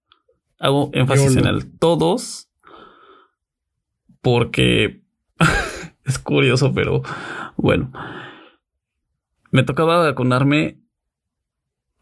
[0.59, 2.48] Hago énfasis en el todos
[4.29, 5.01] porque
[6.05, 7.01] es curioso, pero
[7.57, 7.91] bueno.
[9.51, 10.83] Me tocaba vacunarme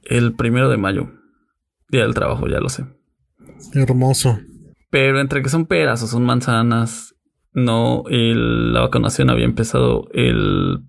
[0.03, 1.13] el primero de mayo.
[1.89, 2.85] Día del trabajo, ya lo sé.
[3.75, 4.41] Hermoso.
[4.91, 7.15] Pero entre que son peras o son manzanas,
[7.53, 10.81] no, la vacunación había empezado el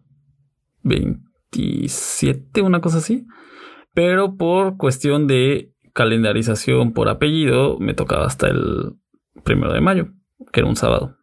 [0.81, 3.27] 27, una cosa así.
[3.93, 8.95] Pero por cuestión de calendarización por apellido, me tocaba hasta el
[9.43, 10.07] primero de mayo,
[10.51, 11.16] que era un sábado.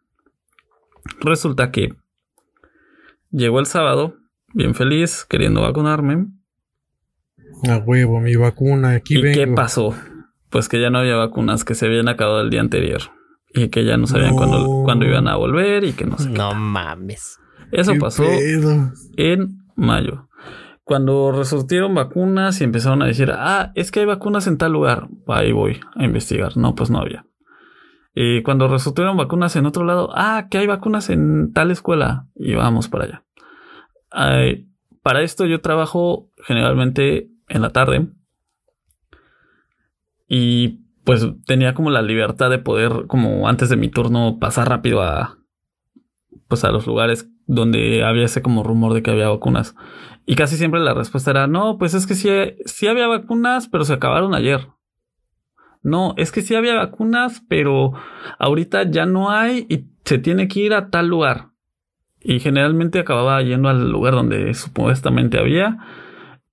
[1.19, 1.93] Resulta que
[3.31, 4.15] llegó el sábado,
[4.53, 6.27] bien feliz, queriendo vacunarme.
[7.69, 9.95] A huevo, mi vacuna, aquí ¿Y qué pasó?
[10.49, 13.01] Pues que ya no había vacunas, que se habían acabado el día anterior.
[13.53, 16.29] Y que ya no sabían cuándo, iban a volver y que no sé.
[16.29, 17.39] No mames.
[17.71, 18.25] Eso pasó
[19.17, 20.27] en mayo.
[20.83, 25.07] Cuando resurtieron vacunas y empezaron a decir, ah, es que hay vacunas en tal lugar,
[25.27, 26.57] ahí voy a investigar.
[26.57, 27.25] No, pues no había.
[28.15, 32.55] Y cuando resurtieron vacunas en otro lado, ah, que hay vacunas en tal escuela y
[32.55, 33.23] vamos para allá.
[35.03, 38.07] para esto yo trabajo generalmente en la tarde
[40.27, 45.03] y pues tenía como la libertad de poder, como antes de mi turno, pasar rápido
[45.03, 45.37] a,
[46.47, 49.75] pues a los lugares donde había ese como rumor de que había vacunas.
[50.25, 52.29] Y casi siempre la respuesta era, no, pues es que sí,
[52.65, 54.69] sí había vacunas, pero se acabaron ayer.
[55.85, 57.93] No, es que sí había vacunas, pero
[58.39, 61.49] ahorita ya no hay y se tiene que ir a tal lugar.
[62.19, 65.77] Y generalmente acababa yendo al lugar donde supuestamente había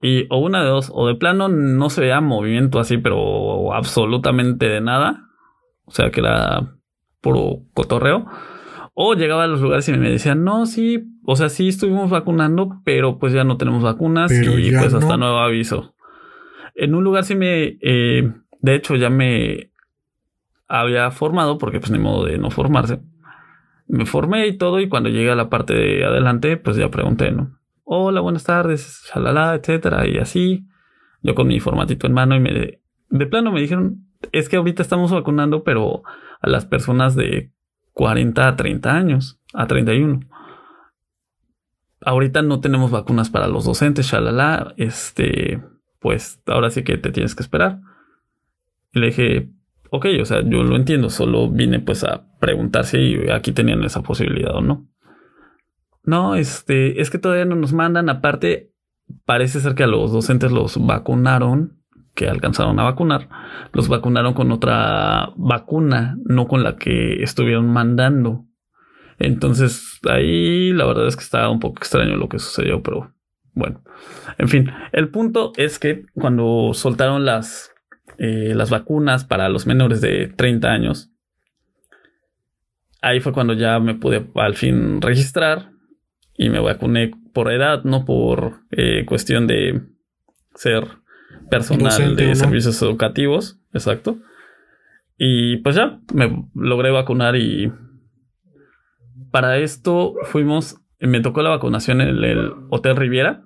[0.03, 4.69] y o una de dos, o de plano no se veía movimiento así, pero absolutamente
[4.69, 5.29] de nada.
[5.85, 6.77] O sea que era
[7.21, 8.27] puro cotorreo.
[8.95, 12.83] O llegaba a los lugares y me decían, no, sí, o sea, sí estuvimos vacunando,
[12.85, 15.95] pero pues ya no tenemos vacunas y pues hasta nuevo aviso.
[16.75, 18.31] En un lugar sí me, eh,
[18.63, 19.71] de hecho ya me
[20.67, 23.01] había formado, porque pues ni modo de no formarse.
[23.87, 27.31] Me formé y todo y cuando llegué a la parte de adelante, pues ya pregunté,
[27.31, 27.63] ¿no?
[27.95, 30.67] hola, buenas tardes, shalala, etcétera, y así.
[31.21, 34.83] Yo con mi formatito en mano y me de plano me dijeron, es que ahorita
[34.83, 36.03] estamos vacunando, pero
[36.41, 37.53] a las personas de
[37.93, 40.21] 40 a 30 años, a 31.
[42.01, 45.63] Ahorita no tenemos vacunas para los docentes, shalala, este,
[46.01, 47.81] pues ahora sí que te tienes que esperar.
[48.93, 49.51] Y le dije,
[49.91, 54.03] ok, o sea, yo lo entiendo, solo vine pues a preguntar si aquí tenían esa
[54.03, 54.89] posibilidad o no.
[56.05, 58.09] No, este, es que todavía no nos mandan.
[58.09, 58.73] Aparte,
[59.25, 61.79] parece ser que a los docentes los vacunaron,
[62.15, 63.29] que alcanzaron a vacunar,
[63.73, 68.47] los vacunaron con otra vacuna, no con la que estuvieron mandando.
[69.19, 73.15] Entonces, ahí la verdad es que estaba un poco extraño lo que sucedió, pero
[73.55, 73.83] bueno.
[74.39, 77.72] En fin, el punto es que cuando soltaron las,
[78.19, 81.11] eh, las vacunas para los menores de 30 años,
[83.03, 85.73] ahí fue cuando ya me pude al fin registrar
[86.37, 89.83] y me vacuné por edad, no por eh, cuestión de
[90.55, 90.87] ser
[91.51, 93.61] personal de servicios educativos.
[93.73, 94.19] Exacto.
[95.19, 97.73] Y pues ya me logré vacunar y
[99.31, 103.43] para esto fuimos, me tocó la vacunación en el Hotel Riviera.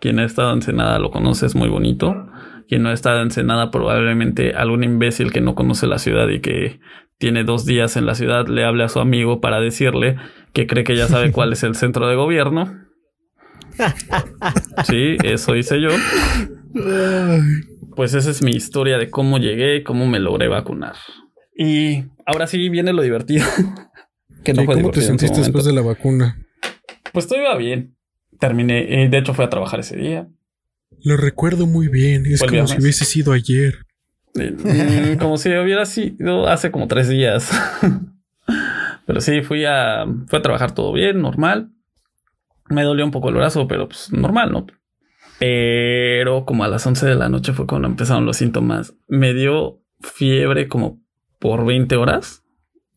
[0.00, 2.28] Quien ha estado en Senada lo conoce, es muy bonito.
[2.68, 6.80] Quien no estado en Senada, probablemente algún imbécil que no conoce la ciudad y que
[7.18, 10.16] tiene dos días en la ciudad, le hable a su amigo para decirle
[10.52, 12.86] que cree que ya sabe cuál es el centro de gobierno.
[14.86, 15.90] Sí, eso hice yo.
[17.94, 20.96] Pues esa es mi historia de cómo llegué y cómo me logré vacunar.
[21.56, 23.46] Y ahora sí viene lo divertido.
[24.44, 26.38] que no ¿Cómo te sentiste después de la vacuna?
[27.12, 27.96] Pues todo iba bien.
[28.38, 30.28] Terminé, eh, de hecho fui a trabajar ese día.
[31.02, 33.86] Lo recuerdo muy bien, es como si hubiese sido ayer.
[34.34, 37.50] Mm, como si hubiera sido hace como tres días.
[39.06, 41.70] pero sí, fui a, fui a trabajar todo bien, normal.
[42.68, 44.66] Me dolió un poco el brazo, pero pues normal, ¿no?
[45.38, 48.94] Pero como a las 11 de la noche fue cuando empezaron los síntomas.
[49.06, 51.00] Me dio fiebre como
[51.38, 52.42] por 20 horas,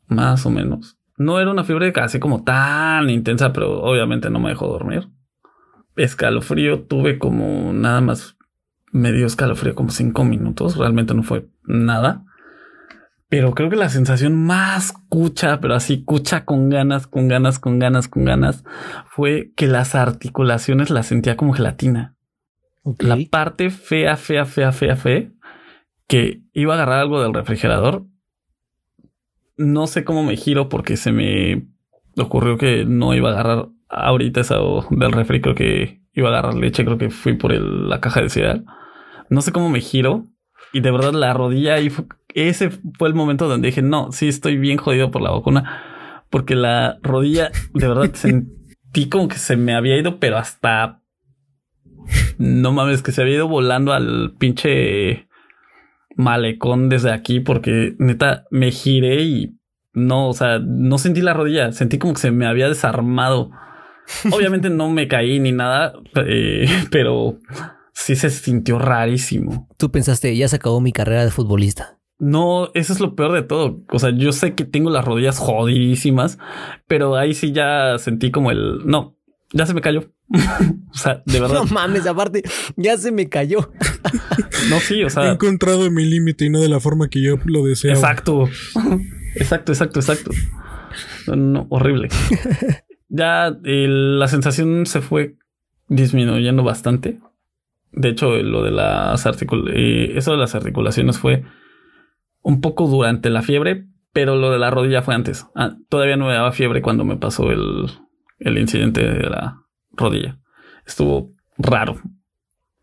[0.08, 0.98] más o menos.
[1.18, 5.10] No era una fiebre casi como tan intensa, pero obviamente no me dejó dormir.
[6.04, 8.38] Escalofrío tuve como nada más
[8.91, 10.78] me dio escalofrío como cinco minutos.
[10.78, 12.26] Realmente no fue nada.
[13.28, 17.78] Pero creo que la sensación más cucha, pero así cucha con ganas, con ganas, con
[17.78, 18.64] ganas, con ganas,
[19.08, 22.16] fue que las articulaciones las sentía como gelatina.
[22.97, 25.32] La parte fea, fea, fea, fea, fea,
[26.08, 28.06] que iba a agarrar algo del refrigerador.
[29.58, 31.68] No sé cómo me giro porque se me
[32.18, 35.42] ocurrió que no iba a agarrar ahorita eso del refri.
[35.42, 36.86] Creo que iba a agarrar leche.
[36.86, 38.66] Creo que fui por la caja de cereal
[39.30, 40.26] no sé cómo me giro
[40.74, 41.92] y de verdad la rodilla ahí
[42.34, 46.56] ese fue el momento donde dije, no, sí estoy bien jodido por la vacuna, porque
[46.56, 51.02] la rodilla, de verdad, sentí como que se me había ido, pero hasta...
[52.38, 55.28] No mames, que se había ido volando al pinche
[56.16, 59.58] malecón desde aquí, porque neta me giré y
[59.94, 63.52] no, o sea, no sentí la rodilla, sentí como que se me había desarmado.
[64.32, 65.93] Obviamente no me caí ni nada,
[66.26, 67.39] eh, pero
[67.93, 69.68] sí se sintió rarísimo.
[69.78, 71.99] Tú pensaste, ya se acabó mi carrera de futbolista.
[72.20, 73.82] No, eso es lo peor de todo.
[73.91, 76.38] O sea, yo sé que tengo las rodillas jodidísimas,
[76.88, 79.18] pero ahí sí ya sentí como el no,
[79.53, 80.12] ya se me cayó.
[80.93, 81.55] o sea, de verdad.
[81.55, 82.43] No mames, aparte,
[82.76, 83.72] ya se me cayó.
[84.70, 85.30] no, sí, o sea.
[85.30, 87.91] He encontrado mi límite y no de la forma que yo lo deseo.
[87.91, 88.49] Exacto.
[89.36, 90.32] exacto, exacto, exacto.
[91.36, 92.10] No, horrible.
[93.10, 95.36] Ya la sensación se fue
[95.88, 97.20] disminuyendo bastante.
[97.91, 101.43] De hecho, lo de las articulaciones, eh, eso de las articulaciones fue
[102.41, 105.47] un poco durante la fiebre, pero lo de la rodilla fue antes.
[105.55, 107.89] Ah, todavía no me daba fiebre cuando me pasó el,
[108.39, 110.39] el incidente de la rodilla.
[110.86, 111.99] Estuvo raro.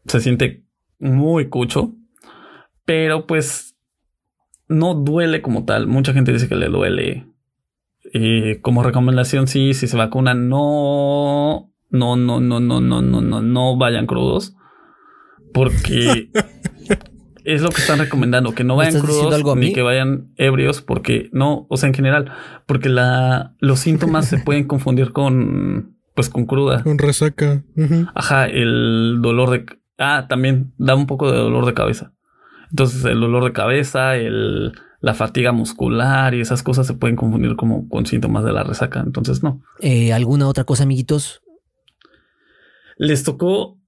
[0.06, 0.64] Se siente
[0.98, 1.94] muy cucho,
[2.84, 3.76] pero pues
[4.68, 5.86] no duele como tal.
[5.86, 7.26] Mucha gente dice que le duele.
[8.12, 13.42] Y como recomendación, sí, si se vacunan, no, no, no, no, no, no, no, no,
[13.42, 14.54] no vayan crudos.
[15.52, 16.30] Porque
[17.44, 21.66] es lo que están recomendando, que no vayan crudos ni que vayan ebrios, porque no,
[21.70, 22.32] o sea, en general,
[22.66, 26.82] porque la, los síntomas se pueden confundir con, pues, con cruda.
[26.82, 27.62] Con resaca.
[28.14, 29.66] Ajá, el dolor de,
[29.98, 32.12] ah, también da un poco de dolor de cabeza.
[32.70, 34.72] Entonces, el dolor de cabeza, el,
[35.06, 39.04] la fatiga muscular y esas cosas se pueden confundir como con síntomas de la resaca.
[39.06, 39.62] Entonces, no.
[39.78, 41.42] Eh, ¿Alguna otra cosa, amiguitos?
[42.96, 43.78] Les tocó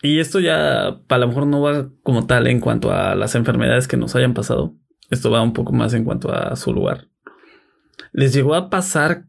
[0.00, 3.88] y esto ya a lo mejor no va como tal en cuanto a las enfermedades
[3.88, 4.76] que nos hayan pasado.
[5.10, 7.08] Esto va un poco más en cuanto a su lugar.
[8.12, 9.24] Les llegó a pasar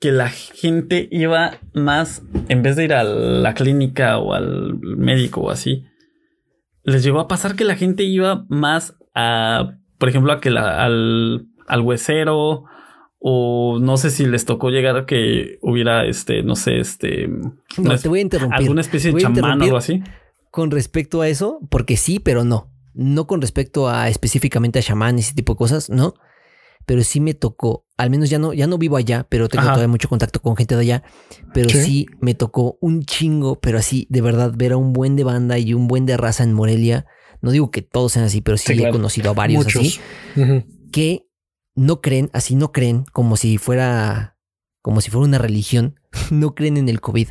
[0.00, 5.42] que la gente iba más, en vez de ir a la clínica o al médico
[5.42, 5.84] o así,
[6.82, 10.84] les llegó a pasar que la gente iba más a, por ejemplo, a que la,
[10.84, 12.64] al, al huesero
[13.18, 17.28] o no sé si les tocó llegar a que hubiera este, no sé, este.
[17.78, 18.60] No, te voy a interrumpir.
[18.60, 20.02] Alguna especie de chamán o algo así.
[20.50, 22.70] Con respecto a eso, porque sí, pero no.
[22.94, 26.14] No con respecto a específicamente a chamán y ese tipo de cosas, no.
[26.84, 29.88] Pero sí me tocó, al menos ya no, ya no vivo allá, pero tengo todavía
[29.88, 31.02] mucho contacto con gente de allá.
[31.52, 32.06] Pero ¿Sí?
[32.20, 35.74] me tocó un chingo, pero así, de verdad, ver a un buen de banda y
[35.74, 37.06] un buen de raza en Morelia.
[37.46, 40.00] No digo que todos sean así, pero sí, he conocido a varios así.
[40.90, 41.28] Que
[41.76, 44.36] no creen, así no creen, como si fuera,
[44.82, 46.00] como si fuera una religión,
[46.32, 47.28] no creen en el COVID.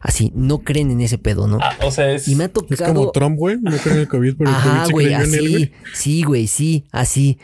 [0.00, 1.58] Así, no creen en ese pedo, ¿no?
[1.62, 2.74] Ah, o sea, es, y me ha tocado...
[2.74, 3.56] es como Trump, güey.
[3.60, 7.38] No creen en el COVID, pero el COVID güey, así, Sí, güey, sí, así.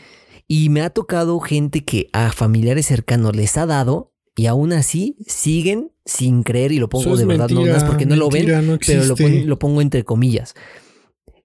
[0.45, 5.15] Y me ha tocado gente que a familiares cercanos les ha dado y aún así
[5.25, 9.05] siguen sin creer y lo pongo de verdad, no, es porque no lo ven, pero
[9.05, 9.15] lo,
[9.45, 10.53] lo pongo entre comillas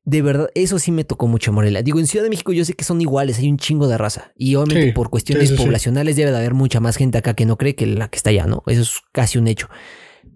[0.06, 1.82] de verdad, eso sí me tocó mucho Morelia.
[1.82, 4.32] Digo, en Ciudad de México yo sé que son iguales, hay un chingo de raza.
[4.36, 7.74] Y obviamente por cuestiones poblacionales debe de haber mucha más gente acá que no cree
[7.74, 8.62] que la que está allá, ¿no?
[8.66, 9.68] Eso es casi un hecho.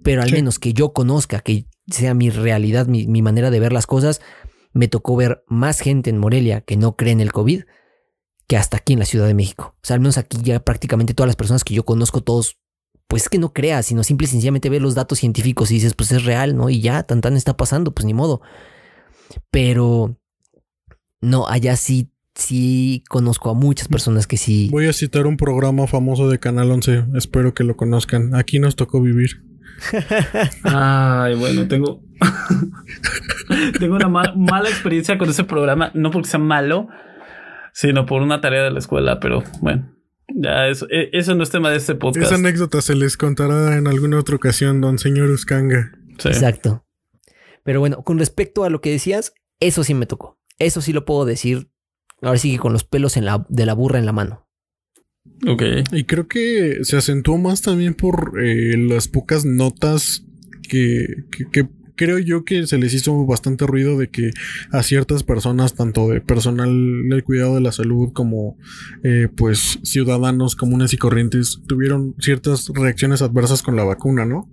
[0.03, 3.87] Pero al menos que yo conozca, que sea mi realidad, mi, manera de ver las
[3.87, 4.23] cosas,
[4.73, 7.65] me tocó ver más gente en Morelia que no cree en el COVID
[8.47, 9.75] que hasta aquí en la Ciudad de México.
[9.77, 12.57] O sea, al menos aquí ya prácticamente todas las personas que yo conozco, todos,
[13.07, 15.93] pues es que no creas, sino simple y sencillamente ve los datos científicos y dices,
[15.93, 16.71] pues es real, ¿no?
[16.71, 18.41] Y ya, tan tan está pasando, pues ni modo.
[19.51, 20.17] Pero
[21.21, 24.69] no, allá sí, sí conozco a muchas personas que sí.
[24.71, 28.35] Voy a citar un programa famoso de Canal 11, espero que lo conozcan.
[28.35, 29.43] Aquí nos tocó vivir.
[30.65, 32.03] Ay, bueno, tengo.
[33.79, 36.89] tengo una mala experiencia con ese programa, no porque sea malo,
[37.73, 39.95] sino por una tarea de la escuela, pero bueno.
[40.35, 42.27] Ya, eso, e, eso no es tema de este podcast.
[42.27, 45.93] Esa anécdota se les contará en alguna otra ocasión, don señor Uscanga.
[46.25, 46.85] Exacto.
[47.65, 50.39] Pero bueno, con respecto a lo que decías, eso sí me tocó.
[50.59, 51.71] Eso sí lo puedo decir.
[52.23, 54.49] Ahora sí que con los pelos en la, de la burra en la mano.
[55.47, 55.63] Ok.
[55.93, 60.25] Y creo que se acentuó más también por eh, las pocas notas
[60.69, 64.31] que, que, creo yo que se les hizo bastante ruido de que
[64.71, 66.71] a ciertas personas, tanto de personal
[67.09, 68.57] del cuidado de la salud como
[69.03, 74.49] eh, pues ciudadanos comunes y corrientes, tuvieron ciertas reacciones adversas con la vacuna, ¿no?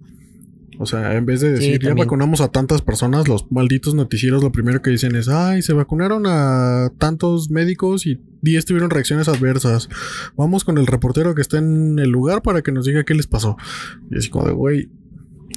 [0.79, 4.51] O sea, en vez de decir, ya vacunamos a tantas personas, los malditos noticieros lo
[4.51, 9.89] primero que dicen es, ay, se vacunaron a tantos médicos y 10 tuvieron reacciones adversas.
[10.35, 13.27] Vamos con el reportero que está en el lugar para que nos diga qué les
[13.27, 13.55] pasó.
[14.11, 14.89] Y así como de, güey,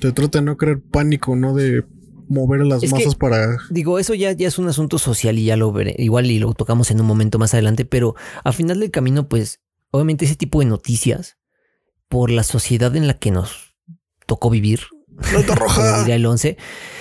[0.00, 1.84] te trata de no creer pánico, no de
[2.28, 3.56] mover las Es que- masas para...
[3.70, 5.94] Digo, eso ya, ya es un asunto social y ya lo veré.
[5.98, 8.14] Igual y lo tocamos en un momento más adelante, pero
[8.44, 9.60] al final del camino, pues,
[9.90, 11.38] obviamente ese tipo de noticias,
[12.08, 13.74] por la sociedad en la que nos
[14.26, 14.80] tocó vivir,
[15.32, 16.06] ¡Nota roja!
[16.06, 16.56] el 11,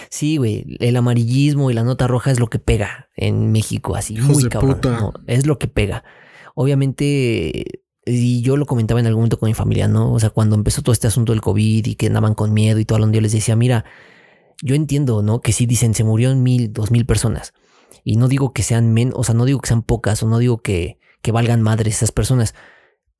[0.10, 4.16] sí, güey, el amarillismo y la nota roja es lo que pega en México, así,
[4.16, 4.80] Hijos muy cabrón.
[5.28, 6.04] Es lo que pega.
[6.56, 10.14] Obviamente, y yo lo comentaba en algún momento con mi familia, ¿no?
[10.14, 12.86] O sea, cuando empezó todo este asunto del COVID y que andaban con miedo y
[12.86, 13.86] todo, yo les decía, mira,
[14.62, 15.42] yo entiendo, ¿no?
[15.42, 17.54] Que sí dicen, se murieron mil, dos mil personas.
[18.04, 20.40] Y no digo que sean menos, o sea, no digo que sean pocas, o no
[20.40, 22.56] digo que, que valgan madres esas personas.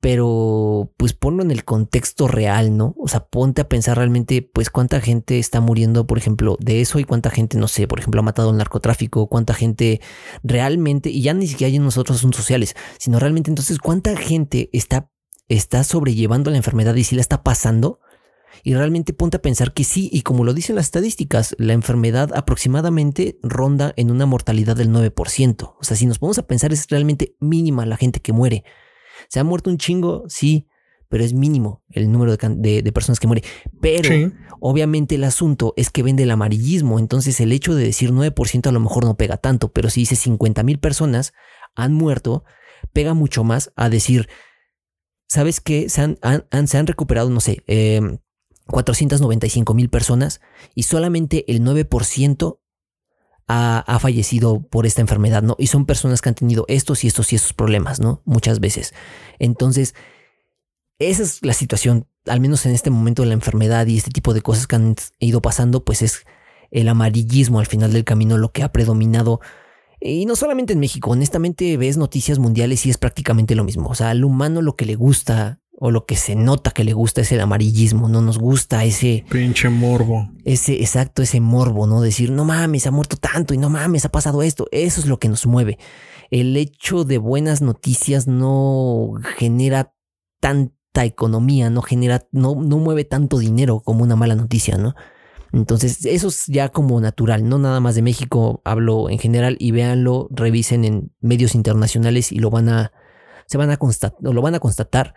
[0.00, 2.94] Pero, pues ponlo en el contexto real, ¿no?
[2.98, 7.00] O sea, ponte a pensar realmente, pues, cuánta gente está muriendo, por ejemplo, de eso
[7.00, 10.00] y cuánta gente, no sé, por ejemplo, ha matado el narcotráfico, cuánta gente
[10.44, 14.70] realmente, y ya ni siquiera hay en nosotros asuntos sociales, sino realmente entonces cuánta gente
[14.72, 15.10] está,
[15.48, 18.00] está sobrellevando la enfermedad y si la está pasando.
[18.64, 22.30] Y realmente ponte a pensar que sí, y como lo dicen las estadísticas, la enfermedad
[22.34, 25.74] aproximadamente ronda en una mortalidad del 9%.
[25.78, 28.64] O sea, si nos ponemos a pensar, es realmente mínima la gente que muere.
[29.28, 30.66] Se ha muerto un chingo, sí,
[31.08, 33.42] pero es mínimo el número de, can- de- de personas que muere.
[33.80, 34.30] Pero Sí.
[34.60, 38.72] obviamente el asunto es que vende el amarillismo, entonces el hecho de decir 9% a
[38.72, 41.32] lo mejor no pega tanto, pero si dice 50 mil personas
[41.74, 42.44] han muerto,
[42.92, 44.28] pega mucho más a decir,
[45.28, 45.88] ¿sabes qué?
[45.88, 48.00] Se han, han- han- se han recuperado, no sé, eh,
[48.66, 50.40] 495 mil personas
[50.74, 52.60] y solamente el 9%
[53.48, 55.56] ha, fallecido por esta enfermedad, ¿no?
[55.58, 58.22] Y son personas que han tenido estos y estos y estos problemas, ¿no?
[58.26, 58.94] Muchas veces.
[59.38, 59.94] Entonces,
[60.98, 64.34] esa es la situación, al menos en este momento de la enfermedad y este tipo
[64.34, 66.26] de cosas que han ido pasando, pues es
[66.70, 69.40] el amarillismo al final del camino lo que ha predominado.
[70.00, 73.88] Y no solamente en México, honestamente ves noticias mundiales y es prácticamente lo mismo.
[73.88, 76.92] O sea, al humano lo que le gusta o lo que se nota que le
[76.92, 80.28] gusta es el amarillismo, no nos gusta ese, Pinche morbo.
[80.44, 82.00] ese exacto, ese morbo, ¿no?
[82.00, 84.66] Decir, no mames, ha muerto tanto y no mames, ha pasado esto.
[84.72, 85.78] Eso es lo que nos mueve.
[86.30, 89.94] El hecho de buenas noticias no genera
[90.40, 94.94] tanta economía, no genera, no, no mueve tanto dinero como una mala noticia, ¿no?
[95.52, 99.70] Entonces, eso es ya como natural, no nada más de México, hablo en general y
[99.70, 102.92] véanlo, revisen en medios internacionales y lo van a,
[103.46, 105.14] se van a constatar, lo van a constatar.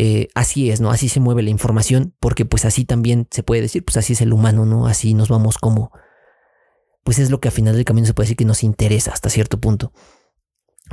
[0.00, 0.90] Eh, así es, ¿no?
[0.92, 4.20] Así se mueve la información, porque pues así también se puede decir, pues así es
[4.20, 4.86] el humano, ¿no?
[4.86, 5.90] Así nos vamos como,
[7.02, 9.28] pues es lo que al final del camino se puede decir que nos interesa hasta
[9.28, 9.92] cierto punto.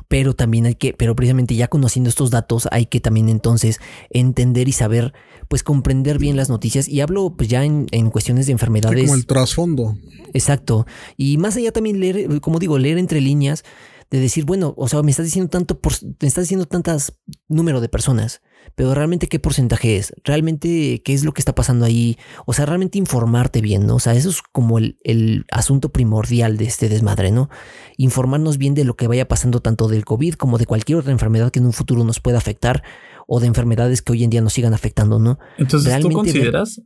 [0.07, 3.79] Pero también hay que, pero precisamente ya conociendo estos datos, hay que también entonces
[4.09, 5.13] entender y saber,
[5.49, 6.89] pues comprender bien las noticias.
[6.89, 9.03] Y hablo pues ya en, en cuestiones de Sí, enfermedades.
[9.03, 9.95] como el trasfondo.
[10.33, 10.87] Exacto.
[11.15, 13.63] Y más allá también leer, como digo, leer entre líneas
[14.11, 17.81] de decir, bueno, o sea, me estás diciendo tanto, por, me estás diciendo tantas número
[17.81, 18.41] de personas,
[18.75, 22.65] pero realmente qué porcentaje es, realmente qué es lo que está pasando ahí, o sea,
[22.65, 23.95] realmente informarte bien, ¿no?
[23.95, 27.49] O sea, eso es como el, el asunto primordial de este desmadre, ¿no?
[27.97, 31.51] Informarnos bien de lo que vaya pasando tanto del COVID como de cualquier otra enfermedad
[31.51, 32.83] que en un futuro nos pueda afectar
[33.27, 35.39] o de enfermedades que hoy en día nos sigan afectando, ¿no?
[35.57, 36.81] Entonces, ¿tú Realmente consideras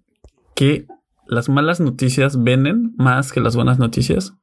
[0.56, 0.88] que
[1.28, 4.34] las malas noticias venden más que las buenas noticias?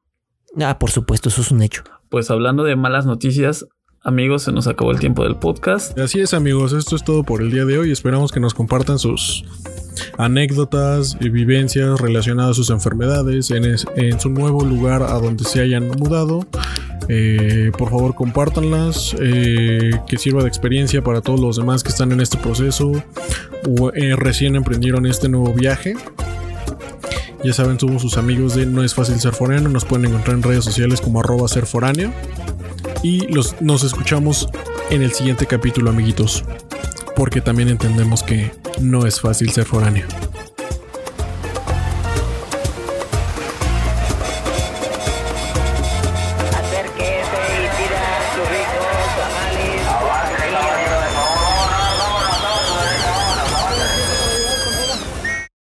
[0.59, 1.83] Ah, por supuesto, eso es un hecho.
[2.09, 3.67] Pues hablando de malas noticias,
[4.01, 5.97] amigos, se nos acabó el tiempo del podcast.
[5.99, 6.71] Así es, amigos.
[6.71, 7.91] Esto es todo por el día de hoy.
[7.91, 9.43] Esperamos que nos compartan sus
[10.17, 15.89] anécdotas y vivencias relacionadas a sus enfermedades en, su nuevo lugar a donde se hayan
[15.89, 16.47] mudado.
[17.09, 19.15] Eh, por favor, compártanlas.
[19.19, 22.91] eh, que sirva de experiencia para todos los demás que están en este proceso
[23.67, 25.95] o eh, recién emprendieron este nuevo viaje.
[27.43, 29.69] Ya saben, somos sus amigos de No es fácil ser foráneo.
[29.69, 32.11] Nos pueden encontrar en redes sociales como arroba ser foráneo.
[33.03, 34.49] Y los, nos escuchamos
[34.89, 36.43] en el siguiente capítulo, amiguitos.
[37.15, 40.05] Porque también entendemos que no es fácil ser foráneo.